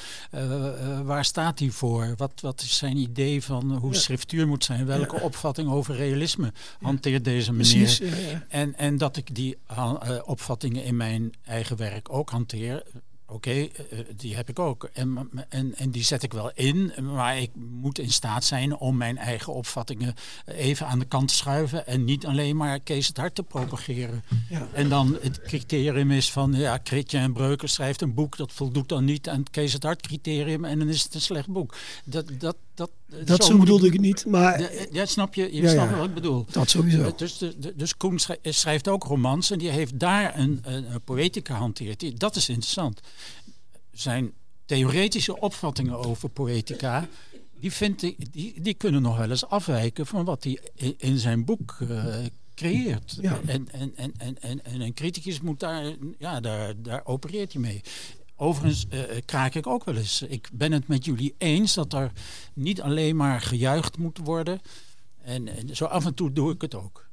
[1.04, 2.14] waar staat hij voor?
[2.16, 4.86] Wat, wat is zijn idee van hoe schriftuur moet zijn?
[4.86, 7.70] Welke opvatting over realisme hanteert deze meneer?
[7.72, 8.00] precies.
[8.48, 9.56] En, en dat ik die
[10.24, 12.82] opvattingen in mijn eigen werk ook hanteer.
[13.32, 14.90] Oké, eh, die heb ik ook.
[14.92, 16.92] En, en, en die zet ik wel in.
[17.12, 20.14] Maar ik moet in staat zijn om mijn eigen opvattingen
[20.46, 21.86] even aan de kant te schuiven.
[21.86, 24.24] En niet alleen maar Kees het Hart te propageren.
[24.48, 24.68] Ja.
[24.72, 28.36] En dan het criterium is van, ja, Christian Breuker schrijft een boek.
[28.36, 30.64] Dat voldoet dan niet aan het Kees het Hart criterium.
[30.64, 31.74] En dan is het een slecht boek.
[32.04, 32.90] Dat, dat, dat,
[33.24, 34.26] Dat zo bedoelde ik niet.
[34.26, 35.54] Maar Ja, ja, snap je?
[35.54, 35.96] Je Ja, snapt ja.
[35.96, 36.46] wat ik bedoel.
[36.50, 37.14] dat sowieso.
[37.16, 41.00] Dus, de, dus Koen schrij- schrijft ook romans en die heeft daar een, een, een
[41.02, 42.20] poëtica hanteerd.
[42.20, 43.00] Dat is interessant.
[43.92, 44.32] Zijn
[44.66, 47.08] theoretische opvattingen over poëtica,
[47.60, 51.18] die, vind ik, die, die kunnen nog wel eens afwijken van wat hij in, in
[51.18, 52.14] zijn boek eh,
[52.54, 53.18] creëert.
[53.20, 53.40] Ja.
[53.46, 55.84] En, en, en, en, en, en een criticus moet daar,
[56.18, 57.80] ja, daar, daar opereert hij mee.
[58.42, 60.22] Overigens eh, kraak ik ook wel eens.
[60.22, 62.12] Ik ben het met jullie eens dat er
[62.54, 64.60] niet alleen maar gejuicht moet worden.
[65.22, 67.08] En, en zo af en toe doe ik het ook.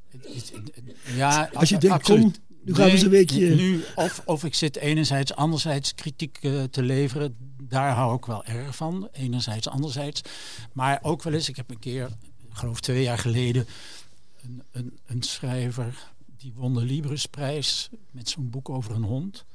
[1.15, 2.21] Ja, Als je denkt, absoluut.
[2.21, 6.37] kom, nu gaan we eens een weekje- Nu, of, of ik zit enerzijds, anderzijds kritiek
[6.41, 7.35] eh, te leveren.
[7.63, 9.07] Daar hou ik wel erg van.
[9.11, 10.21] Enerzijds, anderzijds.
[10.73, 12.05] Maar ook wel eens, ik heb een keer,
[12.49, 13.65] ik geloof twee jaar geleden,
[14.41, 19.45] een, een, een schrijver die won de Librisprijs met zo'n boek over een hond.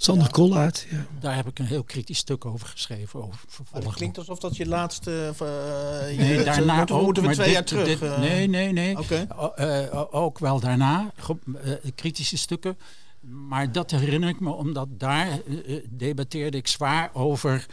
[0.00, 0.86] Sander Kollaert.
[0.90, 1.06] Ja.
[1.20, 3.18] Daar heb ik een heel kritisch stuk over geschreven.
[3.20, 3.94] Over Maar het vervolgboek.
[3.94, 5.32] klinkt alsof dat je laatste...
[5.40, 7.04] eh, je- Nee, daarna moeten, we- ook.
[7.04, 7.84] moeten we maar twee dit- jaar terug.
[7.86, 8.18] dit- eh.
[8.18, 8.98] nee, nee, nee.
[8.98, 9.26] Oké.
[9.36, 12.78] O- eh, o- ook wel daarna, ge- eh, kritische stukken.
[13.20, 17.66] Maar dat herinner ik me, omdat daar eh, eh, debatteerde ik zwaar over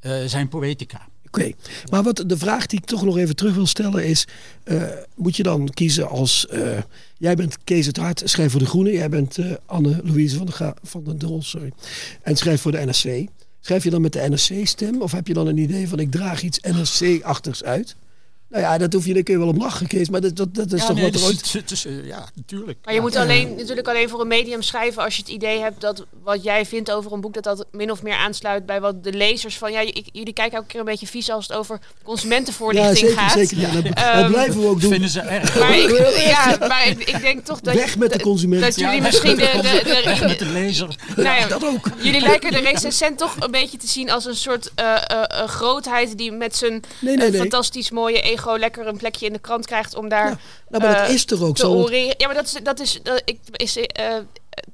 [0.00, 1.08] eh, zijn poëtica.
[1.34, 1.52] Oké,
[1.90, 4.26] maar wat de vraag die ik toch nog even terug wil stellen is:
[4.64, 4.82] eh,
[5.14, 6.46] moet je dan kiezen als.
[6.46, 6.78] eh,
[7.18, 8.92] jij bent Kees het Hart, schrijf voor de Groene.
[8.92, 11.72] Jij bent eh, Anne-Louise van, de van den Drol, sorry.
[12.22, 13.28] En schrijf voor de NRC.
[13.60, 15.02] Schrijf je dan met de NRC-stem?
[15.02, 17.96] Of heb je dan een idee van: ik draag iets NRC-achtigs uit?
[18.54, 20.08] Nou ja, dat hoef je, daar kun je wel om lachen, Kees.
[20.08, 21.52] Maar dat, dat, dat is ja, toch nee, wat er dus ooit.
[21.52, 22.78] het is, eh, ja, natuurlijk.
[22.84, 25.80] Maar je moet alleen, natuurlijk alleen voor een medium schrijven als je het idee hebt
[25.80, 29.04] dat wat jij vindt over een boek, dat dat min of meer aansluit bij wat
[29.04, 29.72] de lezers van.
[29.72, 33.16] Ja, ik- jullie kijken elke keer een beetje vies als het over Ja, consumentenvoorlichting zeker,
[33.18, 33.32] gaat.
[33.32, 33.58] zeker.
[33.58, 33.84] Ja, dat,
[34.22, 34.90] dat blijven we ook doen.
[34.90, 35.54] vinden ze erg.
[35.60, 38.62] Maar ik, ja, maar ik, ik denk toch dat, Weg met de consument.
[38.62, 40.88] dat jullie Ja, misschien de, de, de, Weg met de lezer.
[41.16, 41.88] nou ja, dat ook.
[41.98, 46.18] Jullie lijken de recensent toch een beetje te zien als een soort eh, eh, grootheid
[46.18, 47.40] die met zijn Nee, nee, nee.
[47.40, 50.24] fantastisch mooie ego lekker een plekje in de krant krijgt om daar
[50.68, 51.74] Nou, maar dat eh, is toch ook zo.
[51.74, 51.90] want-.
[52.18, 54.14] Ja, maar dat is, dat is, dat, ik, is eh,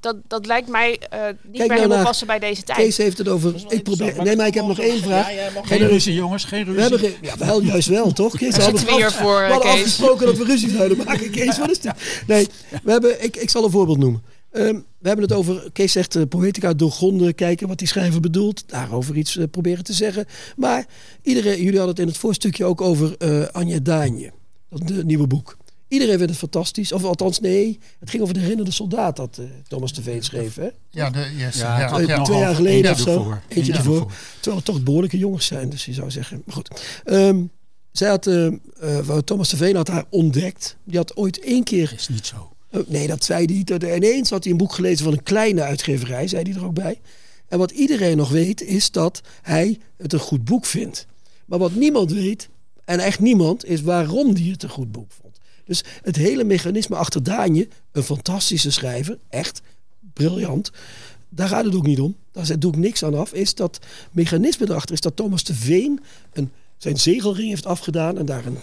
[0.00, 2.78] dat, dat lijkt mij eh, niet meer nou helemaal naar- passen bij deze tijd.
[2.78, 3.54] Kees heeft het over.
[3.68, 4.22] Ik probeer.
[4.22, 5.35] Nee, maar ik heb nog één vraag.
[5.35, 6.80] Ja, Geen er ruzie, jongens, geen We ruzie.
[6.80, 8.37] hebben geen, ja, wel, juist wel, toch?
[8.37, 8.62] Kees, we
[9.11, 9.70] voor, we hadden Kees.
[9.80, 11.30] afgesproken dat we ruzie zouden maken.
[11.30, 11.92] Kees, wat is dit?
[12.26, 12.48] Nee,
[12.83, 14.22] we hebben, ik, ik zal een voorbeeld noemen.
[14.51, 18.63] Ehm, we hebben het over, Kees zegt uh, poëtica doorgronden, kijken wat die schrijver bedoelt.
[18.67, 20.27] Daarover iets eh, proberen te zeggen.
[20.57, 20.87] Maar
[21.23, 24.33] iedereen, jullie hadden het in het voorstukje ook over eh Anja Daanje.
[24.69, 25.57] Dat de nieuwe boek.
[25.89, 26.93] Iedereen vindt het fantastisch.
[26.93, 27.79] Of althans, nee.
[27.99, 30.55] Het ging over de herinnerde soldaat dat eh, Thomas de Veen schreef.
[30.55, 30.69] Hè?
[30.91, 32.23] Ja, de, yes, Ja, ja, Eh, ja.
[32.23, 33.11] twee jaar geleden of zo.
[33.19, 33.43] ervoor.
[33.49, 34.13] Eentje ervoor.
[34.35, 36.43] Terwijl het toch behoorlijke jongens zijn, dus je zou zeggen.
[36.45, 36.71] Maar goed.
[37.05, 37.43] Ehm,
[37.93, 38.47] zij had, eh,
[38.81, 40.77] eh, Thomas de Veen had haar ontdekt.
[40.85, 42.50] Die had ooit één keer Dat is niet zo.
[42.87, 43.70] Nee, dat zei hij niet.
[43.70, 46.74] En ineens had hij een boek gelezen van een kleine uitgeverij, zei hij er ook
[46.74, 47.00] bij.
[47.48, 51.06] En wat iedereen nog weet, is dat hij het een goed boek vindt.
[51.44, 52.48] Maar wat niemand weet,
[52.85, 55.38] en echt niemand, is waarom hij het een goed boek vond.
[55.64, 59.61] Dus het hele mechanisme achter Daanje, een fantastische schrijver, echt
[60.12, 60.70] briljant.
[61.28, 62.16] Daar gaat het ook niet om.
[62.33, 63.33] Daar doe ik niks aan af.
[63.33, 63.78] Is dat
[64.11, 66.00] mechanisme erachter is dat Thomas de Veen
[66.33, 68.59] een, zijn zegelring heeft afgedaan en daar een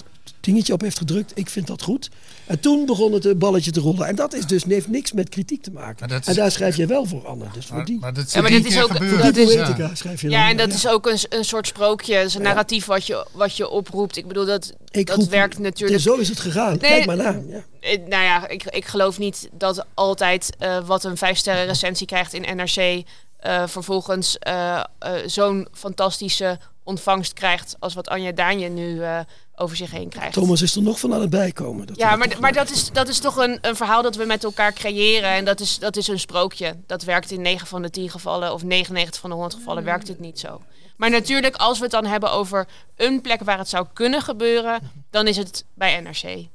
[0.47, 1.31] dingetje op heeft gedrukt.
[1.35, 2.09] Ik vind dat goed.
[2.45, 4.07] En toen begon het een balletje te rollen.
[4.07, 6.09] En dat is dus, heeft niks met kritiek te maken.
[6.09, 7.45] Is- en daar schrijf je wel voor, Anne.
[7.53, 9.11] Dus voor die, maar dat, Ja, maar is ook- gebeurd.
[9.11, 10.39] voor die dat is- poëtica schrijf je dan.
[10.39, 13.69] Ja, en dat is ook een, een soort sprookje, een narratief wat je, wat je
[13.69, 14.17] oproept.
[14.17, 16.77] Ik bedoel, dat, Ik dat roep- werkt natuurlijk Zo is het gegaan.
[16.77, 17.41] Kijk maar na.
[17.49, 17.63] Ja.
[17.79, 22.07] Eh, nou ja, ik, ik geloof niet dat altijd eh, wat een vijf sterren recensie
[22.07, 23.03] krijgt in NRC...
[23.37, 29.19] eh, vervolgens eh, eh, zo'n fantastische ontvangst krijgt als wat Anja Daanje nu eh,
[29.59, 30.33] over zich heen krijgt.
[30.33, 31.87] Thomas is er nog van aan het bijkomen.
[31.87, 34.25] Dat ja, maar, maar wel- dat is, dat is toch een, een verhaal dat we
[34.25, 35.29] met elkaar creëren.
[35.29, 36.75] En dat is, dat is een sprookje.
[36.85, 40.07] Dat werkt in 9 van de 10 gevallen of 99 van de 100 gevallen werkt
[40.07, 40.61] het niet zo.
[40.97, 44.79] Maar natuurlijk, als we het dan hebben over een plek waar het zou kunnen gebeuren,
[45.09, 46.45] dan is het bij NRC.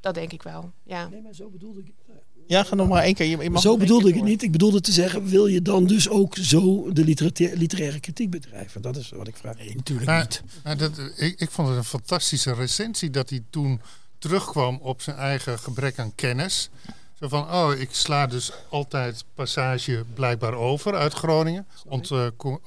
[0.00, 0.70] Dat denk ik wel.
[0.84, 1.08] Ja.
[1.08, 2.16] Nee, maar zo bedoelde ik het.
[2.52, 3.26] Ja, ga nog maar één keer.
[3.26, 4.42] Je, je mag Zo bedoelde keer ik het niet.
[4.42, 8.82] Ik bedoelde te zeggen, wil je dan dus ook zo de literaire, literaire kritiek bedrijven?
[8.82, 9.56] Dat is wat ik vraag.
[9.56, 10.42] Nee, natuurlijk Maar, niet.
[10.64, 13.80] maar dat, ik, ik vond het een fantastische recensie dat hij toen
[14.18, 16.70] terugkwam op zijn eigen gebrek aan kennis.
[17.20, 21.66] Zo van, oh, ik sla dus altijd passage blijkbaar over uit Groningen.
[21.86, 22.60] Onze co-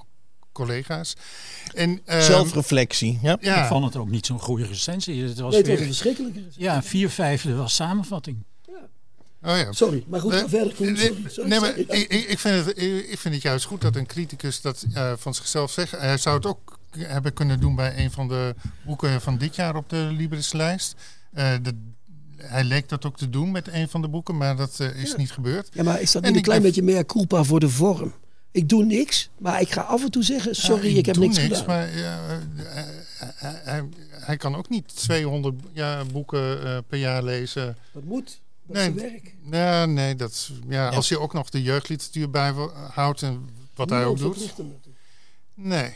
[0.52, 1.14] collega's.
[1.74, 3.20] En, ehm, Zelfreflectie.
[3.22, 3.38] Ja.
[3.42, 5.24] ja, Ik vond het ook niet zo'n goede recensie.
[5.24, 6.40] Het was Nee, het was een weer, verschrikkelijke.
[6.58, 8.38] ja, vier vijfde was samenvatting.
[9.46, 9.72] Oh ja.
[9.72, 10.74] Sorry, maar goed, ga verder.
[10.74, 10.94] Koen.
[10.94, 12.78] nee, Sorry, sorry, nee, maar ik, ik, vind het,
[13.12, 15.92] ik vind het juist goed dat een criticus dat eh, van zichzelf zegt.
[15.92, 18.56] Hij zou het ook hebben kunnen doen bij een van de
[18.86, 20.96] boeken van dit jaar op de Libris-lijst.
[21.34, 21.54] Eh,
[22.38, 25.16] hij leek dat ook te doen met een van de boeken, maar dat eh, is
[25.16, 25.70] niet gebeurd.
[25.74, 28.14] Ja, maar is dat En niet een klein beetje meer culpa voor de vorm?
[28.52, 31.24] Ik doe niks, maar ik ga af en toe zeggen, sorry, Ja, ik, heb doe
[31.24, 31.66] niks, gedaan.
[31.66, 37.78] Maar hij, hij, hij kan ook niet 200 ja, boeken per jaar lezen.
[37.94, 39.34] Dat moet, dat Nee, werk.
[39.52, 44.18] Ja, nee, dat, ja, als je ook nog de jeugdliteratuur bijhoudt en wat hij ook
[44.18, 44.54] doet.
[45.54, 45.94] Nee,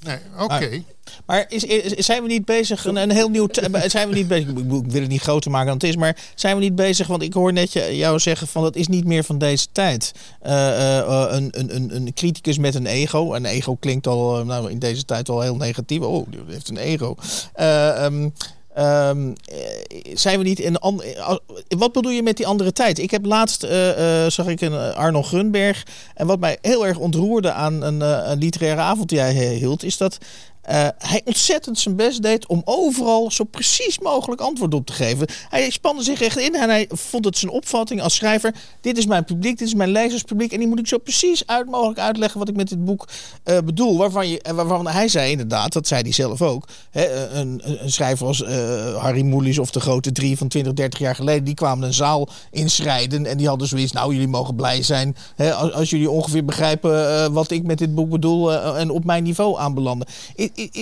[0.00, 0.82] nee oké.
[1.26, 3.48] Maar is, is- zijn we niet bezig, een, een heel nieuw,
[3.86, 6.56] zijn we niet bezig, ik wil het niet groter maken dan het is, maar zijn
[6.56, 9.24] we niet bezig, want ik hoor net je- jou zeggen van dat is niet meer
[9.24, 10.12] van deze tijd.
[10.40, 14.70] Eh, eh, eh, een, een, een, criticus met een ego, een ego klinkt al nou,
[14.70, 17.14] in deze tijd al heel negatief, oh, die heeft een ego.
[17.52, 18.28] Eh, ehm,
[18.74, 21.40] ehm, eh, zijn we niet in een ander.
[21.68, 22.98] Wat bedoel je met die andere tijd?
[22.98, 25.86] Ik heb laatst eh, eh, zag ik een eh, Arno Grunberg.
[26.14, 29.58] En wat mij heel erg ontroerde aan een, eh, een literaire avond die hij eh,
[29.58, 30.18] hield, is dat
[30.62, 35.26] eh, hij ontzettend zijn best deed om overal zo precies mogelijk antwoord op te geven.
[35.48, 38.54] Hij spande zich echt in en hij vond het zijn opvatting als schrijver.
[38.80, 40.52] Dit is mijn publiek, dit is mijn lezerspubliek.
[40.52, 43.08] En die moet ik zo precies uit mogelijk uitleggen wat ik met dit boek
[43.42, 43.98] eh, bedoel.
[43.98, 46.68] Waarvan, je, en waarvan hij zei inderdaad, dat zei hij zelf ook.
[46.90, 50.98] Hè, een, een, schrijver als eh, Harry Mulisch of de grote drie van 20, 30
[50.98, 51.44] jaar geleden.
[51.44, 53.92] Die kwamen een zaal inschrijden en die hadden zoiets.
[53.92, 57.78] Nou, jullie mogen blij zijn hè, als, als jullie ongeveer begrijpen eh, wat ik met
[57.78, 58.52] dit boek bedoel.
[58.52, 60.06] eh, en op mijn niveau aanbelanden.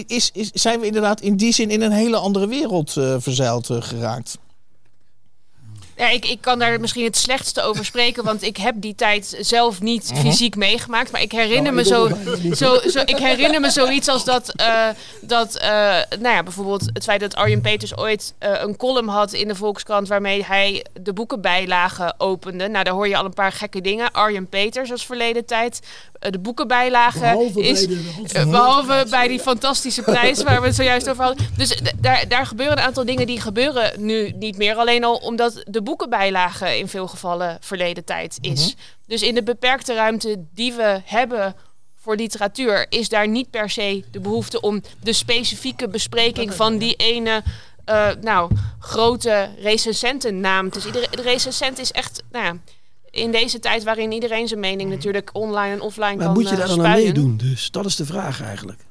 [0.06, 3.70] Is, is, zijn we inderdaad in die zin in een hele andere wereld eh, verzeild
[3.70, 4.38] eh, geraakt?
[5.98, 9.36] Ja, ik, ik kan daar misschien het slechtste over spreken, want ik heb die tijd
[9.40, 11.10] zelf niet fysiek meegemaakt.
[11.10, 12.08] Maar ik herinner Nou, me ik zo,
[12.54, 14.88] zo, zo, ik herinner me zoiets als dat, eh,
[15.20, 15.68] dat eh,
[16.18, 19.54] nou ja, bijvoorbeeld het feit dat Arjen Peters ooit eh, een column had in de
[19.54, 22.68] Volkskrant waarmee hij de boekenbijlagen opende.
[22.68, 24.12] Nou, daar hoor je al een paar gekke dingen.
[24.12, 25.80] Arjen Peters als verleden tijd.
[26.18, 27.86] Eh, de boekenbijlagen Behalve is...
[27.86, 29.10] bij de Eh, behalve Hoogprijs.
[29.10, 31.46] bij die fantastische prijs waar we het zojuist over hadden.
[31.56, 34.74] Dus daar, daar gebeuren een aantal dingen die gebeuren nu niet meer.
[34.74, 38.74] Alleen al omdat de boekenbijlage in veel gevallen verleden tijd is.
[39.06, 41.54] Dus in de beperkte ruimte die we hebben
[42.00, 46.94] voor literatuur is daar niet per se de behoefte om de specifieke bespreking van die
[46.94, 47.42] ene
[47.84, 50.68] eh, nou, grote recensentennaam.
[50.68, 52.56] Dus iedere, de recensent is echt, nou ja,
[53.10, 56.50] in deze tijd waarin iedereen zijn mening natuurlijk online en offline Maar kan moet je
[56.50, 57.70] eh, daar dan aan meedoen dus?
[57.70, 58.86] Dat is de vraag eigenlijk.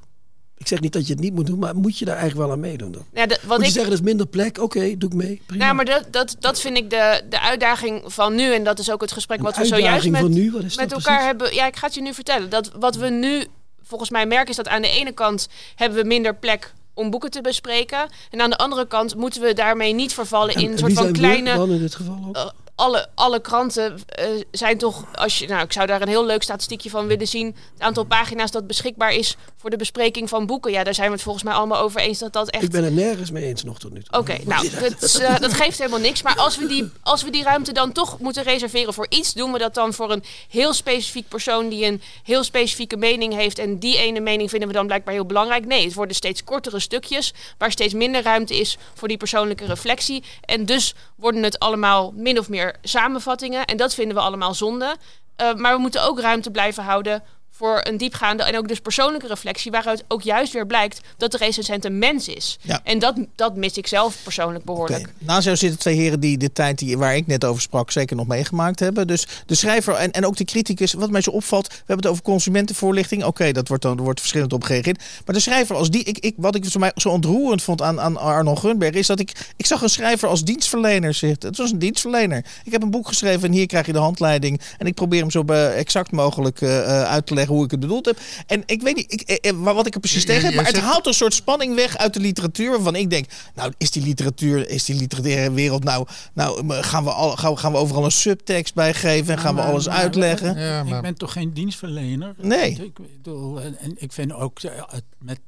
[0.58, 2.56] Ik zeg niet dat je het niet moet doen, maar moet je daar eigenlijk wel
[2.58, 3.06] aan meedoen dan?
[3.13, 5.41] Ja, de- wat moet je ik, zeggen, dat is minder plek, oké, doe ik mee,
[5.45, 5.63] prima.
[5.63, 8.53] nou, maar dat, dat, dat vind ik de, de uitdaging van nu.
[8.53, 11.25] En dat is ook het gesprek Een wat we zojuist met, nu, met elkaar precies?
[11.25, 11.53] hebben.
[11.53, 12.49] Ja, ik ga het je nu vertellen.
[12.49, 13.45] Dat wat we nu
[13.82, 17.32] volgens mij merken is dat aan de ene kant hebben we minder plek om boeken
[17.32, 18.08] te bespreken.
[18.32, 20.93] En aan de andere kant moeten we daarmee niet vervallen En- in en een soort
[20.93, 22.53] van kleine dan in dit geval ook?
[22.78, 26.44] Alle, alle kranten eh, zijn toch, als je, nou, ik zou daar een heel leuk
[26.44, 27.56] statistiekje van willen zien.
[27.74, 30.72] Het aantal pagina's dat beschikbaar is voor de bespreking van boeken.
[30.72, 32.84] Ja, daar zijn we het volgens mij allemaal over eens dat dat echt Ik ben
[32.84, 34.20] het nergens mee eens nog tot nu toe.
[34.20, 36.22] Oké, nou, dat, is, eh, dat geeft helemaal niks.
[36.22, 39.52] Maar als we, die, als we die ruimte dan toch moeten reserveren voor iets, doen
[39.52, 43.60] we dat dan voor een heel specifiek persoon die een heel specifieke mening heeft.
[43.60, 45.66] En die ene mening vinden we dan blijkbaar heel belangrijk.
[45.66, 50.24] Nee, het worden steeds kortere stukjes waar steeds minder ruimte is voor die persoonlijke reflectie.
[50.42, 53.65] En dus worden het allemaal min of meer samenvattingen.
[53.65, 54.95] En dat vinden we allemaal zonde.
[55.36, 57.23] Eh, maar we moeten ook ruimte blijven houden
[57.58, 61.38] voor een diepgaande en ook dus persoonlijke reflectie, waaruit ook juist weer blijkt dat de
[61.38, 62.58] recensent een mens is.
[62.62, 62.82] Ja.
[62.84, 65.10] En dat, dat mis ik zelf persoonlijk behoorlijk.
[65.17, 68.15] Naast jou zitten twee heren die de tijd die, waar ik net over sprak zeker
[68.15, 69.08] nog meegemaakt hebben.
[69.08, 72.08] Dus de schrijver en, en ook de criticus, wat mij zo opvalt, we hebben het
[72.08, 73.24] over consumentenvoorlichting.
[73.24, 75.04] Oké, dat wordt dan wordt verschillend op gereageerd.
[75.26, 78.00] Maar de schrijver als die, ik, ik, wat ik zo, mij, zo ontroerend vond aan,
[78.00, 81.50] aan Arnold Grunberg, is dat ik, ik zag een schrijver als dienstverlener zitten.
[81.50, 82.46] Het was een dienstverlener.
[82.63, 84.62] Ik heb een boek geschreven en hier krijg je de handleiding.
[84.78, 87.72] En ik probeer hem zo exact mogelijk eh, eh, uit te leggen uitleggen hoe ik
[87.72, 88.20] het bedoeld heb.
[88.48, 90.58] En ik weet niet ik, eh, eh, wat ik er precies Je- tegen heb, je
[90.58, 92.70] maar het haalt een soort spanning weg uit de literatuur.
[92.72, 97.12] Waarvan ik denk, nou, is die literatuur, is die literaire wereld nou, nou gaan, we
[97.12, 99.96] al, gaan, we, gaan we overal een subtekst bij geven en gaan we alles maar-
[99.96, 100.58] uitleggen?
[100.58, 102.36] Ja, Ik ben toch geen dienstverlener?
[102.42, 102.72] Nee.
[102.72, 105.40] Ik, bedoel, en, en ik vind ook eh, het- met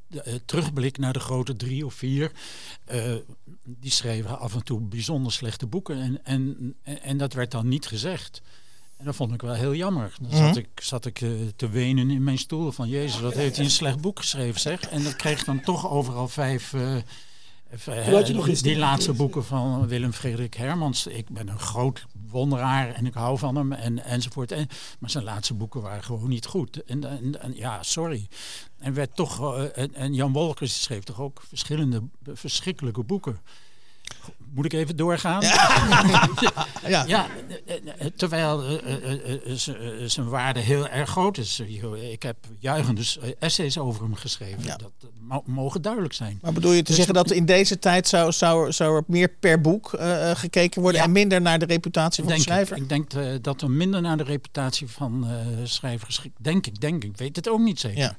[0.46, 2.32] terugblik naar de grote drie of vier,
[2.86, 3.02] eh,
[3.64, 6.02] die schreven af en toe bijzonder slechte boeken.
[6.02, 8.42] En, en, en, en dat werd dan niet gezegd.
[9.00, 10.14] En dat vond ik wel heel jammer.
[10.22, 10.58] Dan zat Mhm.
[10.58, 13.72] ik, zat ik eh, te wenen in mijn stoel van Jezus, wat heeft hij een
[13.72, 14.82] slecht boek geschreven zeg.
[14.82, 16.74] En dat kreeg dan toch overal vijf...
[18.34, 21.08] nog eens die de- laatste boeken van Willem Frederik Hermans.
[21.08, 24.52] Ik ben een groot wonderaar en ik hou van hem en, enzovoort.
[24.52, 24.68] En,
[25.00, 26.84] maar zijn laatste boeken waren gewoon niet goed.
[26.84, 28.28] En, en, en ja, sorry.
[28.78, 29.56] En werd toch.
[29.58, 32.02] eh, en, Jan Wolkers schreef toch ook verschillende
[32.34, 33.40] verschrikkelijke boeken.
[34.54, 35.42] Moet ik even doorgaan?
[36.88, 37.04] Ja.
[37.08, 37.28] Ja,
[37.66, 41.60] eh, eh, terwijl eh, eh, eh, eh, eh, zijn waarde heel erg groot is.
[42.12, 44.64] Ik heb juichende eh, essays over hem geschreven.
[44.64, 44.76] Ja.
[44.76, 46.40] Dat eh, mo- mogen duidelijk zijn.
[46.42, 49.04] Maar bedoel je te Dus- zeggen dat in deze tijd zou, zou, er- zou er
[49.08, 52.52] meer per boek eh, eh, gekeken worden en minder naar de reputatie van denk de
[52.52, 52.76] schrijver?
[52.76, 56.22] Ik, ik denk eh, dat er minder naar de reputatie van eh schrijvers...
[56.38, 57.10] Denk ik, denk ik.
[57.10, 58.16] Ik weet het ook niet zeker.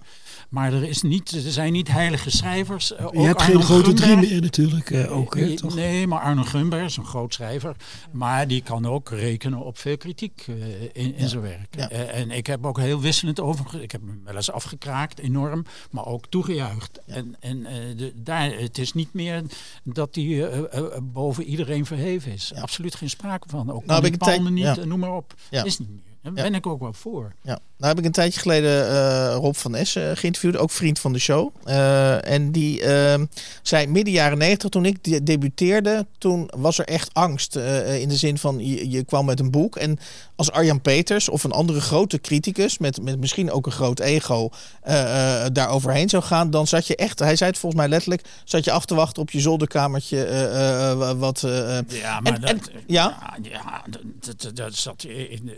[0.49, 2.93] Maar er, is niet, er zijn niet heilige schrijvers.
[2.95, 5.75] eh, Je hebt Arno geen grote drie meer natuurlijk eh, ook, hè, toch?
[5.75, 7.77] Nee, maar Arno Grunberg is een groot schrijver.
[8.11, 11.75] Maar die kan ook rekenen op veel kritiek eh, in, in zijn werk.
[11.77, 11.89] Ja.
[11.91, 13.83] En ik heb ook heel wisselend over...
[13.83, 15.65] Ik heb hem wel eens afgekraakt, enorm.
[15.91, 17.01] Maar ook toegejuicht.
[17.07, 17.63] En, en
[17.97, 19.43] de, daar, het is niet meer
[19.85, 20.51] dat hij
[21.03, 22.53] boven iedereen verheven is.
[22.55, 23.71] Absoluut geen sprake van.
[23.73, 25.35] Ook Nou, tijd- Palme niet, noem maar op.
[25.51, 25.65] Ja.
[25.65, 25.99] Is niet meer.
[26.23, 27.33] Daar ben ik ook wel voor.
[27.43, 31.13] Ja, nou heb ik een tijdje geleden eh, Rob van Essen geïnterviewd, ook vriend van
[31.13, 31.51] de show.
[31.65, 33.21] Eh, en die eh,
[33.63, 37.57] zei midden jaren negentig, toen ik de- debuteerde, toen was er echt angst.
[37.57, 39.99] eh, in de zin van, je, je kwam met een boek en
[40.37, 44.49] als Arjan Peters of een andere grote criticus, met, met misschien ook een groot ego,
[44.83, 47.91] eh, eh, daar overheen zou gaan, dan zat je echt, hij zei het volgens mij
[47.91, 51.43] letterlijk, zat je af te wachten op je zolderkamertje, eh, eh, wat...
[51.43, 53.37] eh, eh, Ja, maar En- dat, en- ja?
[53.43, 55.51] ja, ja, dat, dat, dat zat in,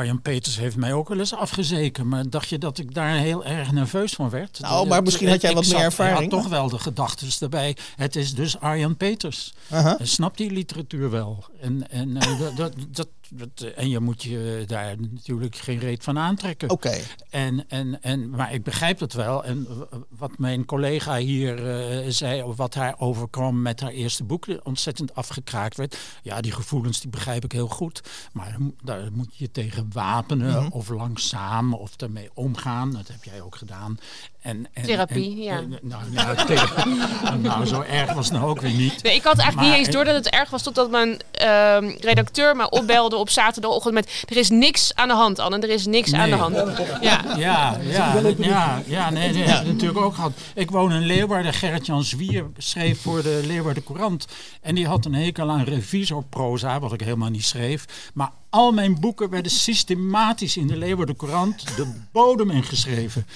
[0.00, 2.08] Arjan Peters heeft mij ook wel eens afgezeken.
[2.08, 4.58] Maar dacht je dat ik daar heel erg nerveus van werd?
[4.60, 6.24] Nou, maar misschien had jij wat meer ervaring.
[6.24, 7.76] Ik had toch wel de gedachten erbij.
[7.96, 9.52] Het is dus Arjan Peters.
[9.68, 11.44] Hij snapt die literatuur wel.
[11.60, 16.04] En, en, eh, dat, dat, dat, dat- en je moet je daar natuurlijk geen reet
[16.04, 16.70] van aantrekken.
[16.70, 16.98] Oké,
[17.30, 19.44] En, en, en, maar ik begrijp het wel.
[19.44, 19.66] En
[20.08, 24.62] wat mijn collega hier eh, zei, of wat haar overkwam met haar eerste boek, dat
[24.62, 25.98] ontzettend afgekraakt werd.
[26.22, 28.00] Ja, die gevoelens die begrijp ik heel goed.
[28.32, 30.72] Maar daar mo- daar moet je je tegen wapenen Mhm.
[30.72, 32.92] of langzaam of daarmee omgaan.
[32.92, 33.98] Dat heb jij ook gedaan.
[34.40, 35.56] En, en, Therapie, en- ja.
[35.58, 36.02] en- nou,
[36.46, 36.94] therapie.
[37.38, 39.02] nou, zo erg was het nou ook weer niet.
[39.02, 41.84] Nee, ik had eigenlijk Maar- niet eens door dat het erg was totdat mijn ehm,
[42.00, 45.86] redacteur me opbelde op zaterdagochtend met er is niks aan de hand, Anne, er is
[45.86, 46.56] niks aan de hand.
[47.00, 47.36] Ja.
[47.36, 50.32] Ja, ja, ja, ja, nee, nee, heb ik natuurlijk ook gehad.
[50.54, 51.54] Ik woon in Leeuwarden.
[51.54, 54.26] Gerrit-Jan Zwier schreef voor de Leeuwarden Courant.
[54.60, 58.10] En die had een hekel aan revisorproza, wat ik helemaal niet schreef.
[58.14, 63.26] Maar al mijn boeken werden systematisch in de Leeuwarden Courant de bodem ingeschreven.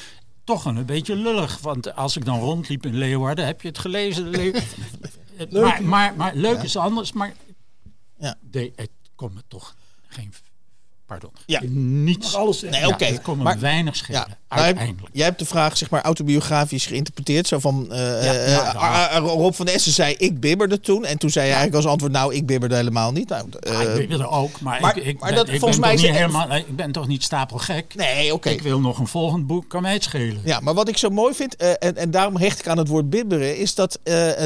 [0.45, 4.33] Toch een beetje lullig, want als ik dan rondliep in Leeuwarden, heb je het gelezen.
[4.33, 4.39] de
[5.49, 7.33] Leeu- maar, maar, maar leuk is anders, maar
[8.19, 8.35] Ja.
[8.51, 8.91] de, het
[9.25, 10.33] komt me toch geen...
[11.07, 11.31] Pardon.
[11.47, 11.61] Ja.
[11.69, 12.35] Niets.
[12.35, 12.61] Alles.
[12.63, 13.05] Nee, oké.
[13.05, 15.09] Het kon maar- weinig schelen, Ja, nou, uiteindelijk.
[15.15, 17.47] jij hebt de vraag zeg maar autobiografisch geïnterpreteerd.
[17.49, 19.11] Zo van, eh, Ja, eh, ja, eh, ja.
[19.11, 21.05] eh, Rob van Essen zei, ik bibberde toen.
[21.05, 23.29] En toen zei hij eigenlijk als antwoord, nou, ik bibberde helemaal niet.
[23.29, 25.81] Nou, Ja, eh, ik het ook, maar, maar- ik, ik, maar ben, dat- ik volgens
[25.81, 27.95] ben mij toch is niet helemaal, ik ben toch niet stapelgek.
[27.95, 28.49] nee, oké.
[28.51, 30.41] Ik wil nog een volgend boek, kan mij het schelen.
[30.45, 32.89] Ja, maar wat ik zo mooi vind, eh, en, en daarom hecht ik aan het
[32.89, 33.99] woord bibberen, is dat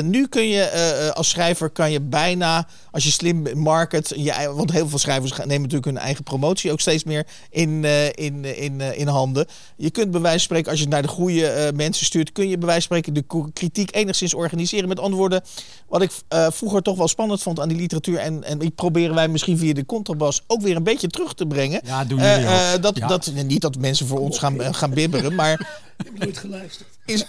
[0.02, 4.88] nu kun je als schrijver kan je bijna, als je slim market, je, want heel
[4.88, 8.80] veel schrijvers nemen natuurlijk hun eigen promotie ook steeds meer in, eh, in, eh, in,
[8.80, 9.46] eh, in handen.
[9.76, 12.32] Je kunt bij wijze van spreken, als je het naar de goede eh, mensen stuurt,
[12.32, 14.88] kun je bij wijze van spreken de kritiek enigszins organiseren.
[14.88, 15.42] Met andere woorden,
[15.88, 19.14] wat ik eh, vroeger toch wel spannend vond aan die literatuur, en, en die proberen
[19.14, 21.80] wij misschien via de contrabas ook weer een beetje terug te brengen.
[21.84, 23.06] Ja, doen Eh, jullie dat, Ja.
[23.06, 25.52] dat, niet dat mensen voor ons gaan, gaan bibberen, maar
[25.98, 26.88] Ik heb nooit geluisterd.
[27.06, 27.24] is,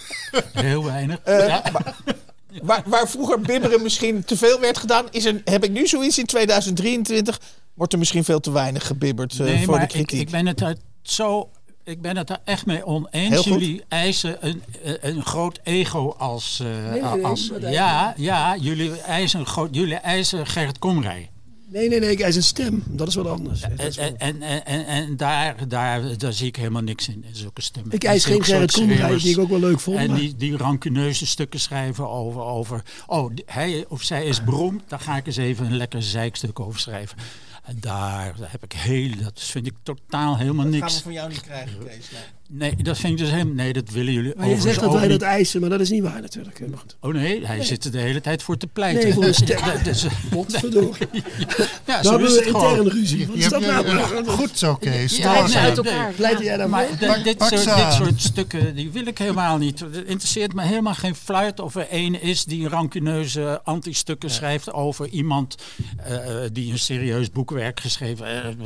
[0.52, 1.18] Heel weinig.
[1.24, 1.62] Ja.
[2.62, 6.18] Waar, waar vroeger bibberen misschien te veel werd gedaan, is er, heb ik nu zoiets
[6.18, 7.40] in 2023.
[7.80, 10.20] Wordt er misschien veel te weinig gebibberd eh, nee, voor maar de ik, kritiek.
[10.20, 11.50] ik ben het daar zo...
[11.84, 13.44] Ik ben het daar echt mee oneens.
[13.44, 16.60] Jullie eisen een, een een groot ego als...
[16.60, 21.30] eh, nee, nee, als ja, ja jullie, eisen een groot, jullie eisen Gerrit Komrij.
[21.72, 22.82] Nee, nee, nee, ik eis een stem.
[22.86, 23.62] Dat is wat anders.
[23.62, 27.36] En, is wel- en, en, en, daar, daar, daar zie ik helemaal niks in, in
[27.36, 27.92] zulke stemmen.
[27.92, 29.96] ik eis geen Gerrit Komrij, die ik ook wel leuk vond.
[29.96, 32.82] En maar- die, die rancuneuze stukken schrijven over, over...
[33.06, 36.80] Oh, hij of zij is beroemd, daar ga ik eens even een lekker zeikstuk over
[36.80, 37.16] schrijven.
[37.70, 40.96] En daar heb ik heel, dat vind ik totaal helemaal Dat gaan niks.
[40.96, 42.10] we van jou niet krijgen, Kees.
[42.10, 42.22] Nee.
[42.52, 45.08] Nee, dat vind ik dus helemaal, nee, dat willen jullie Maar je zegt dat wij
[45.08, 46.60] dat eisen, maar dat is niet waar natuurlijk.
[46.68, 46.96] Maar goed.
[47.00, 49.02] Oh nee, hij zit er de hele tijd voor te pleiten.
[49.04, 49.58] Nee, voor een stem.
[49.58, 51.08] Ja, dus, Potverdorie.
[51.86, 52.76] ja, Dan zo hebben is we het gewoon.
[52.76, 53.26] intern ruzie.
[53.26, 54.26] Wat Je is dat hebt- nou?
[54.26, 55.16] goed zo, Kees.
[55.16, 56.12] Ja, uit elkaar.
[56.12, 56.78] Pleit jij daarvoor?
[57.08, 57.92] Maar dit, soort, dit aan.
[57.92, 59.80] soort stukken die wil ik helemaal niet.
[59.80, 65.08] Het interesseert me helemaal geen fluit of er één is die rancuneuze anti-stukken schrijft over
[65.08, 65.54] iemand
[65.96, 68.56] eh, eh, die een serieus boekwerk geschreven heeft.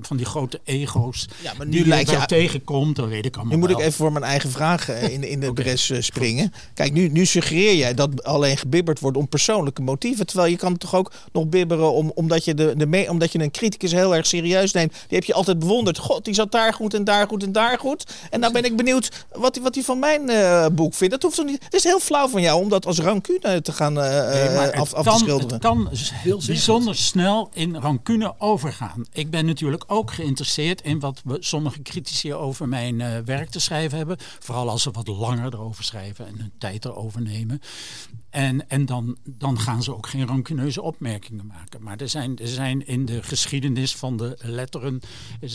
[0.00, 1.28] van die grote ego's.
[1.42, 2.26] Ja, maar die nu je lijkt je...
[2.26, 5.24] tegenkomt, dat weet ik allemaal Nu moet ik even voor mijn eigen vraag eh, in,
[5.24, 6.52] in de bres eh, springen.
[6.74, 10.26] Kijk, nu, nu suggereer jij dat alleen gebibberd wordt om persoonlijke motieven.
[10.26, 13.50] Terwijl je kan toch ook nog bibberen om, omdat, je de, de omdat je een
[13.50, 14.92] criticus heel erg serieus neemt.
[14.92, 15.98] Die heb je altijd bewonderd.
[15.98, 18.04] God, die zat daar goed en daar goed en daar goed.
[18.30, 21.12] En nou ben ik benieuwd wat hij wat van mijn eh, boek vindt.
[21.12, 21.64] Dat hoeft toch niet.
[21.64, 24.94] Het is heel flauw van jou om dat als rancune te gaan Nee, het af,
[24.94, 25.52] af kan, te schilderen.
[25.52, 29.06] Het kan Heel bijzonder snel in rancune overgaan.
[29.12, 33.98] Ik ben natuurlijk ook geïnteresseerd in wat we, sommige critici over mijn werk te schrijven
[33.98, 34.16] hebben.
[34.38, 37.60] Vooral als ze wat langer erover schrijven en hun tijd erover nemen.
[38.30, 41.82] En, en dan, dan gaan ze ook geen rancuneuze opmerkingen maken.
[41.82, 45.00] Maar er zijn, er zijn in de geschiedenis van de letteren...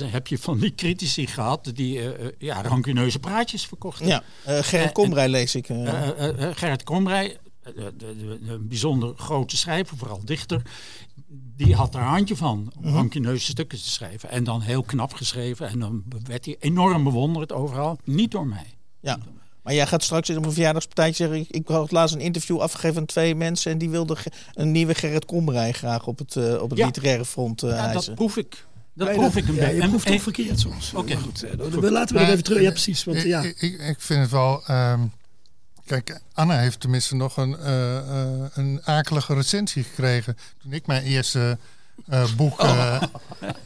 [0.03, 4.07] heb je van die critici gehad die eh, eh, ja, rancuneuze praatjes verkochten.
[4.07, 5.69] Ja, eh Gerrit Eh, Komrij lees ik.
[5.69, 5.87] eh.
[5.87, 7.37] Eh, eh, eh, Gerrit Komrij, eh,
[7.73, 10.61] een bijzonder grote schrijver, vooral dichter,
[11.55, 14.29] die had er een handje van om rancuneuze stukken te schrijven.
[14.29, 15.67] En dan heel knap geschreven.
[15.67, 17.97] En dan werd hij enorm bewonderd overal.
[18.03, 18.65] Niet door mij.
[18.99, 19.17] Ja.
[19.63, 21.39] Maar jij gaat straks op een verjaardagspartijtje zeggen...
[21.41, 23.71] Ik, ik had laatst een interview afgegeven aan twee mensen...
[23.71, 24.17] en die wilden
[24.53, 26.85] een nieuwe Gerrit Komrij graag op het, eh, op het Ja.
[26.85, 28.65] literaire front eh Ja, dat proef ik.
[28.93, 29.75] Dat Nee, proef ik een ja, beetje.
[29.75, 30.93] Je En- proeft en- toch verkeerd soms.
[30.93, 31.13] Oké.
[31.13, 32.61] Maar goed, eh, dan- laten we dat even terug.
[32.61, 33.03] Ja, precies.
[33.03, 33.41] Want, ik, ja.
[33.41, 34.63] ik, ik, ik vind het wel.
[34.65, 34.99] ehm,
[35.85, 40.37] kijk, Anna heeft tenminste nog een, eh, eh, een akelige recensie gekregen.
[40.61, 41.57] Toen ik mijn eerste
[42.07, 43.01] eh, boek eh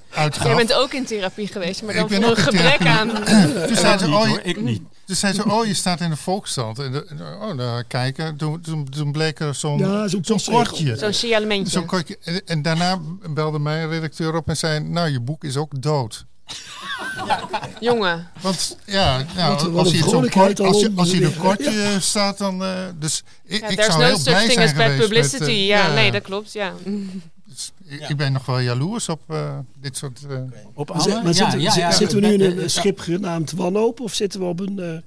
[0.10, 0.46] uitgaf.
[0.48, 3.08] Jij bent ook in therapie geweest, maar Ik dan ben voor een gebrek aan.
[3.68, 4.82] Toen zei ze, niet, oh, je, ik niet.
[5.06, 6.80] toen zei ze, oh, je staat in de Volksstand.
[6.80, 8.38] En de- oh, daar kijken.
[8.38, 10.96] Toen, toen, toen bleek er zo'n Ja, zo'n kortje.
[11.66, 11.90] Zo'n.
[12.24, 13.00] En, en daarna
[13.30, 16.26] belde mijn redacteur op en zei, nou, je boek is ook dood.
[17.80, 18.28] Jongen.
[18.42, 21.56] Want ja, nou, als, vrolijkheid kort, als, je, al als je er onderweg.
[21.58, 22.64] kortje staat, dan...
[22.64, 25.40] eh, dus ik, Ja, ik zou no heel blij zijn as bad geweest publicity.
[25.40, 26.54] met, eh, ja, nee, dat klopt.
[26.54, 26.74] Ja.
[27.46, 30.20] dus ik, ik ben nog wel jaloers op eh, dit soort...
[30.30, 30.38] eh,
[30.74, 31.14] Op alle?
[31.14, 33.52] maar ja, zitten, ja, zi- ja, zitten we nu in eh, een eh, schip genaamd
[33.52, 34.98] Wanhoop of zitten we op een eh,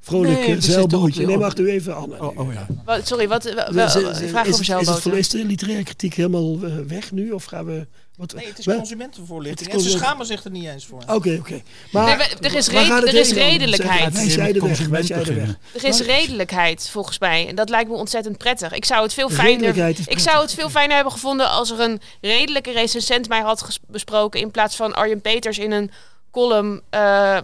[0.00, 1.26] vrolijk Nee, eh, zeilbootje?
[1.26, 2.22] Nee, wacht u even, Anne.
[2.22, 2.66] Oh, oh ja.
[2.84, 5.02] Wat, sorry, wat, wa- wa- ze- vraag is, over zeilboten.
[5.02, 7.30] voor- is de literaire kritiek helemaal eh, weg nu?
[7.30, 7.86] Of gaan we...
[8.16, 9.70] Wat, Nee, het is consumentenvoorlichting.
[9.70, 11.02] Het is En ze schamen zich er niet eens voor.
[11.08, 11.60] Oké, oké.
[11.92, 14.02] Maar Nee, er is red- er is redelijkheid.
[14.02, 15.56] Zeg, Wij zijn de weg, wij Consument zijn de weg.
[15.82, 17.48] Er is redelijkheid volgens mij.
[17.48, 18.72] En dat lijkt me ontzettend prettig.
[18.72, 22.00] Ik zou het veel fijner, ik zou het veel fijner hebben gevonden als er een
[22.20, 24.40] redelijke recensent mij had besproken.
[24.40, 25.90] In plaats van Arjen Peters in een
[26.30, 26.80] column.
[26.90, 27.38] eh,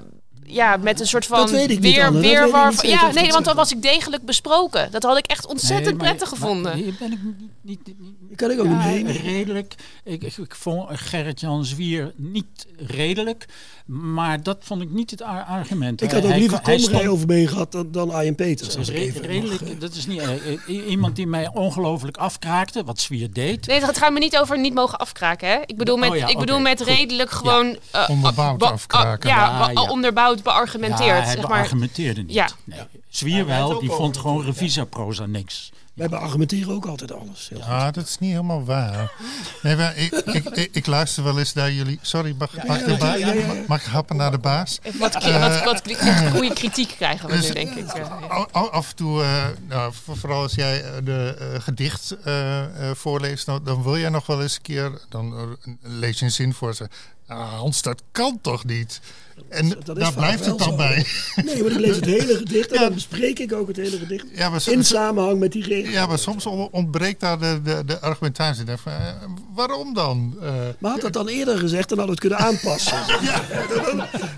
[0.46, 2.04] ja, met een soort van Dat weet ik niet, weer.
[2.04, 4.90] Dat niet Ja, nee, want dan was ik degelijk besproken.
[4.90, 6.74] Dat had ik echt ontzettend Nee, maar- prettig maar gevonden.
[6.74, 7.96] Hier ben ik niet, niet,
[8.36, 9.74] kan ik ook Ja, niet redelijk.
[10.04, 13.46] Ik, ik, ik vond Gerrit-Jan Zwier niet redelijk.
[13.86, 16.02] Maar dat vond ik niet het ar- argument.
[16.02, 18.74] Ik had ook liever stond- over me gehad dan, dan Arjen Peters.
[18.74, 22.84] Re- even mag, redelijk, eh, dat is niet eh, eh, iemand die mij ongelooflijk afkraakte,
[22.84, 23.66] wat Zwier deed.
[23.66, 25.48] Nee, het gaat me niet over niet mogen afkraken.
[25.48, 25.58] Hè?
[25.66, 26.86] Ik bedoel met, Oh ja, ik bedoel met goed.
[26.88, 27.76] redelijk gewoon...
[28.08, 29.28] Onderbouwd afkraken.
[29.30, 31.08] ja, Ja, onderbouwd, beargumenteerd.
[31.08, 31.58] Ja, hij zeg maar.
[31.58, 32.32] beargumenteerde niet.
[32.34, 32.48] Ja.
[32.64, 32.80] Nee.
[33.08, 35.72] Zwier wel, die vond gewoon revisaproza niks.
[35.96, 37.48] Wij beargumenteren ook altijd alles.
[37.48, 37.66] Heel goed.
[37.68, 39.12] Ja, dat is niet helemaal waar.
[39.62, 41.98] Nee, maar ik, ik, ik, ik luister wel eens naar jullie.
[42.02, 43.62] Sorry, mag, mag, ik, de baas- ja, ja, ja.
[43.66, 44.78] mag ik happen naar de baas?
[44.98, 45.82] Wat, wat, wat
[46.32, 47.96] goede kritiek krijgen we nu, Dus, denk ik.
[47.96, 48.02] Ja.
[48.52, 52.94] Af, en toe, eh, nou, voor- vooral als jij eh, de eh, gedicht eh, eh,
[52.96, 56.30] voorleest, dan, dan wil jij nog wel eens een keer, dan eh, lees je een
[56.30, 56.88] zin voor ze.
[57.28, 59.00] Ah, Hans, dat kan toch niet?
[59.48, 60.76] En dat daar blijft het dan zo.
[60.76, 61.06] bij.
[61.44, 62.80] Nee, maar ik lees het hele gedicht en Ja.
[62.84, 64.24] dan bespreek ik ook het hele gedicht.
[64.34, 65.92] Ja, maar, In samenhang met die regel.
[65.92, 68.64] ja, maar soms on- ontbreekt daar de, de, de argumentatie.
[68.66, 68.98] Van, eh,
[69.54, 70.36] waarom dan?
[70.42, 72.98] Eh, Maar had dat dan eerder gezegd, dan hadden we het kunnen aanpassen.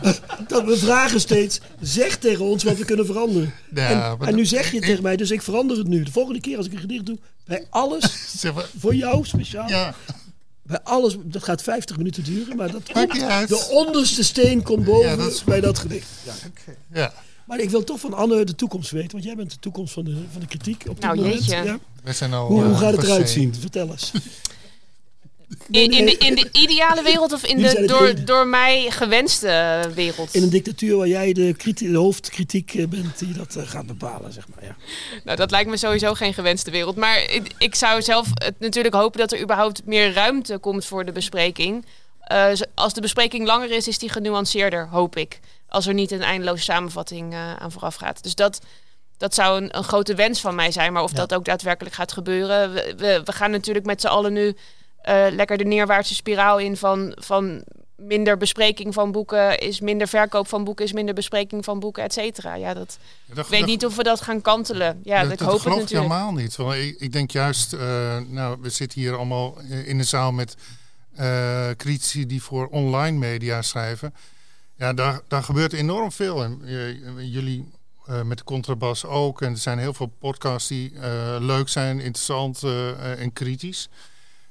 [0.03, 3.55] dat, dat we vragen steeds, zeg tegen ons wat we kunnen veranderen.
[3.75, 6.03] Ja, en, nu zeg je ik- tegen mij, dus ik verander het nu.
[6.03, 9.69] De volgende keer als ik een gedicht doe, bij alles, zeg maar, voor jou speciaal,
[9.69, 9.95] ja,
[10.69, 13.13] bij alles, dat gaat 50 minuten duren, maar dat komt,
[13.49, 16.09] de onderste steen komt boven Ja, dat is bij dat gedicht.
[16.25, 16.33] Ja.
[16.93, 17.13] ja.
[17.47, 20.05] Maar ik wil toch van Anne de toekomst weten, want jij bent de toekomst van
[20.05, 21.35] de, van de kritiek op dit Nou, moment.
[21.35, 21.65] jeetje.
[21.65, 21.79] Ja.
[22.03, 23.55] We zijn al, Hoe, hoe eh, gaat het eruit zien?
[23.55, 24.13] Vertel eens.
[25.71, 30.35] In, in, de, in de ideale wereld of in de door, door mij gewenste wereld?
[30.35, 33.87] In een dictatuur waar jij de, kriti- de hoofdkritiek eh, bent die dat eh, gaat
[33.87, 34.65] bepalen, zeg maar.
[34.65, 34.77] Ja.
[35.25, 36.97] Nou, dat lijkt me sowieso geen gewenste wereld.
[36.97, 41.05] Maar ik, ik zou zelf het natuurlijk hopen dat er überhaupt meer ruimte komt voor
[41.05, 41.87] de bespreking.
[42.21, 45.41] Eh, als de bespreking langer is, is die genuanceerder, hoop ik.
[45.69, 48.23] Als er niet een eindeloze samenvatting eh, aan vooraf gaat.
[48.23, 48.61] Dus dat,
[49.17, 50.93] dat zou een, een grote wens van mij zijn.
[50.93, 51.17] Maar of Ja.
[51.17, 52.73] dat ook daadwerkelijk gaat gebeuren.
[52.73, 54.57] We, we, we gaan natuurlijk met z'n allen nu
[55.09, 57.63] eh, lekker de neerwaartse spiraal in van, van
[57.97, 62.13] minder bespreking van boeken is minder verkoop van boeken, is minder bespreking van boeken, et
[62.13, 62.55] cetera.
[62.55, 65.01] Ja, dat Dat- ik weet dat- niet of we dat gaan kantelen.
[65.03, 66.13] Ja, dat, ik dat hoop geloof ik natuurlijk.
[66.13, 66.57] helemaal niet.
[66.57, 70.57] Want ik, ik denk juist, eh, nou, we zitten hier allemaal in de zaal met
[71.15, 74.15] eh critici die voor online media schrijven.
[74.77, 76.43] Ja, daar, daar gebeurt enorm veel.
[76.43, 76.61] En
[77.31, 77.71] jullie
[78.07, 79.43] eh, met de contrabas ook.
[79.43, 82.63] En er zijn heel veel podcasts die eh, leuk zijn, interessant
[83.19, 83.89] en kritisch.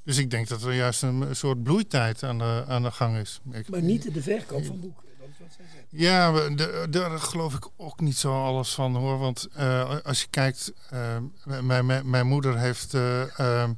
[0.08, 3.40] Dus ik denk dat er juist een, soort bloeitijd aan de, aan de gang is.
[3.52, 5.04] Ik- Maar niet de verkoop van boeken.
[5.20, 6.56] Dat is wat zij zeggen.
[6.70, 9.18] ja, daar geloof ik ook niet zo alles van hoor.
[9.20, 11.00] Want eh, als je kijkt, eh,
[11.62, 12.94] mijn, mijn, mijn moeder heeft.
[12.94, 13.70] eh, eh, eh,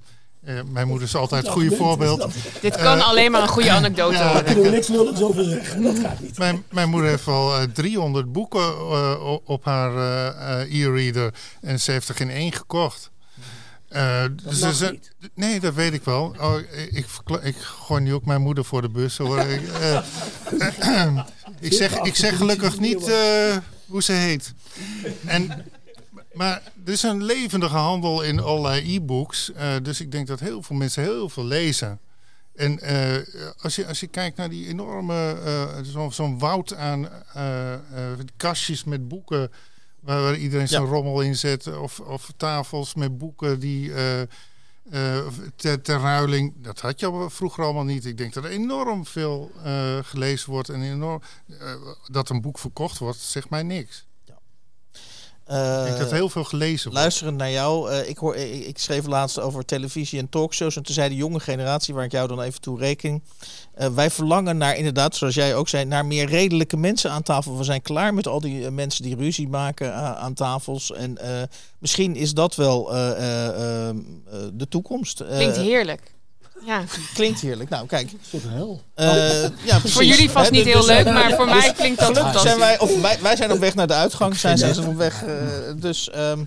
[0.71, 2.27] mijn moeder is altijd het goede voorbeeld.
[2.61, 4.45] Dit kan alleen maar een goede anekdote ja, worden.
[4.45, 5.81] kunnen we niks nullends over zeggen.
[5.83, 6.37] Dat gaat niet.
[6.37, 9.91] Mijn, mijn moeder heeft al eh, 300 boeken eh, op haar
[10.67, 13.11] e-reader en ze heeft er geen één gekocht.
[13.89, 14.23] Eh,
[14.59, 14.81] dus
[15.35, 16.35] nee, dat weet ik wel.
[16.39, 16.55] Oh,
[16.91, 17.05] ik,
[17.41, 19.17] ik gooi nu ook mijn moeder voor de bus.
[19.17, 19.39] Hoor.
[19.39, 20.05] ik, eh,
[21.59, 24.53] ik, zeg, ik zeg gelukkig niet eh, hoe ze heet.
[25.25, 25.65] En,
[26.33, 29.51] maar er is een levendige handel in allerlei e-books.
[29.83, 31.99] dus ik denk dat heel veel mensen heel veel lezen.
[32.55, 32.79] En
[33.61, 37.09] als, je, als je kijkt naar die enorme, eh, zo- zo'n woud aan
[38.37, 39.51] kastjes met boeken,
[39.99, 45.27] waar, waar iedereen zijn rommel in zet, of, of tafels met boeken die eh, eh,
[45.55, 48.05] ter, ter ruiling, dat had je al vroeger allemaal niet.
[48.05, 51.21] Ik denk dat er enorm veel eh, gelezen wordt en enorm,
[52.05, 54.07] dat een boek verkocht wordt, zegt mij niks.
[55.49, 56.91] Eh, ik dat heel veel gelezen.
[56.91, 60.75] Luisterend naar jou, eh, ik, hoor, ik, ik schreef laatst over televisie en talkshows.
[60.75, 63.23] En toen zei de jonge generatie, waar ik jou dan even toe reken.
[63.73, 67.57] eh, wij verlangen naar, inderdaad, zoals jij ook zei, naar meer redelijke mensen aan tafel.
[67.57, 70.91] We zijn klaar met al die eh, mensen die ruzie maken aan tafels.
[70.93, 71.41] En eh,
[71.79, 73.95] misschien is dat wel eh, eh, eh, eh,
[74.53, 75.19] de toekomst.
[75.19, 76.17] Eh, Klinkt heerlijk.
[76.65, 76.83] Ja.
[77.13, 77.69] klinkt heerlijk.
[77.69, 78.09] Nou, kijk.
[78.29, 78.81] Tot hel.
[78.95, 79.93] eh, ja, precies.
[79.93, 82.59] Voor jullie vast niet dus- heel leuk, dus- maar voor mij klinkt dat Gelukkig zijn
[82.59, 84.37] wij, of wij, wij zijn op weg naar de uitgang.
[84.37, 85.23] Zijn ze op weg.
[85.23, 85.33] eh,
[85.75, 86.43] dus ehm,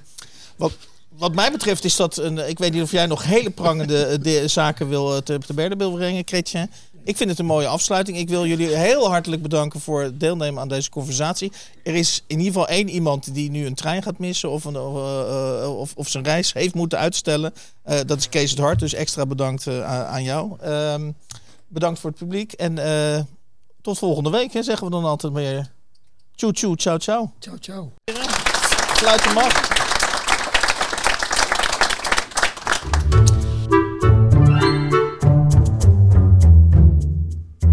[0.57, 0.73] wat,
[1.19, 2.49] wat mij betreft is dat een.
[2.49, 5.77] Ik weet niet of jij nog hele prangende eh, de, zaken wil, te, te berde
[5.77, 6.69] wil brengen, Kretje.
[7.05, 8.19] Ik vind het een mooie afsluiting.
[8.19, 11.53] Ik wil jullie heel hartelijk bedanken voor het deelnemen aan deze conversatie.
[11.85, 14.77] Er is in ieder geval één iemand die nu een trein gaat missen of, een,
[14.77, 17.53] of, eh, of, of zijn reis heeft moeten uitstellen.
[17.83, 20.57] Eh, dat is Kees het Hart, dus extra bedankt eh, aan- jou.
[20.61, 21.11] Ehm,
[21.69, 22.75] bedankt voor het publiek en
[23.83, 25.71] tot volgende week, hè, zeggen we dan altijd maar.
[26.35, 27.33] Tjoe tjoe, ciao ciao.
[27.39, 27.93] Ciao, ciao.
[28.97, 29.82] Sluiten mag.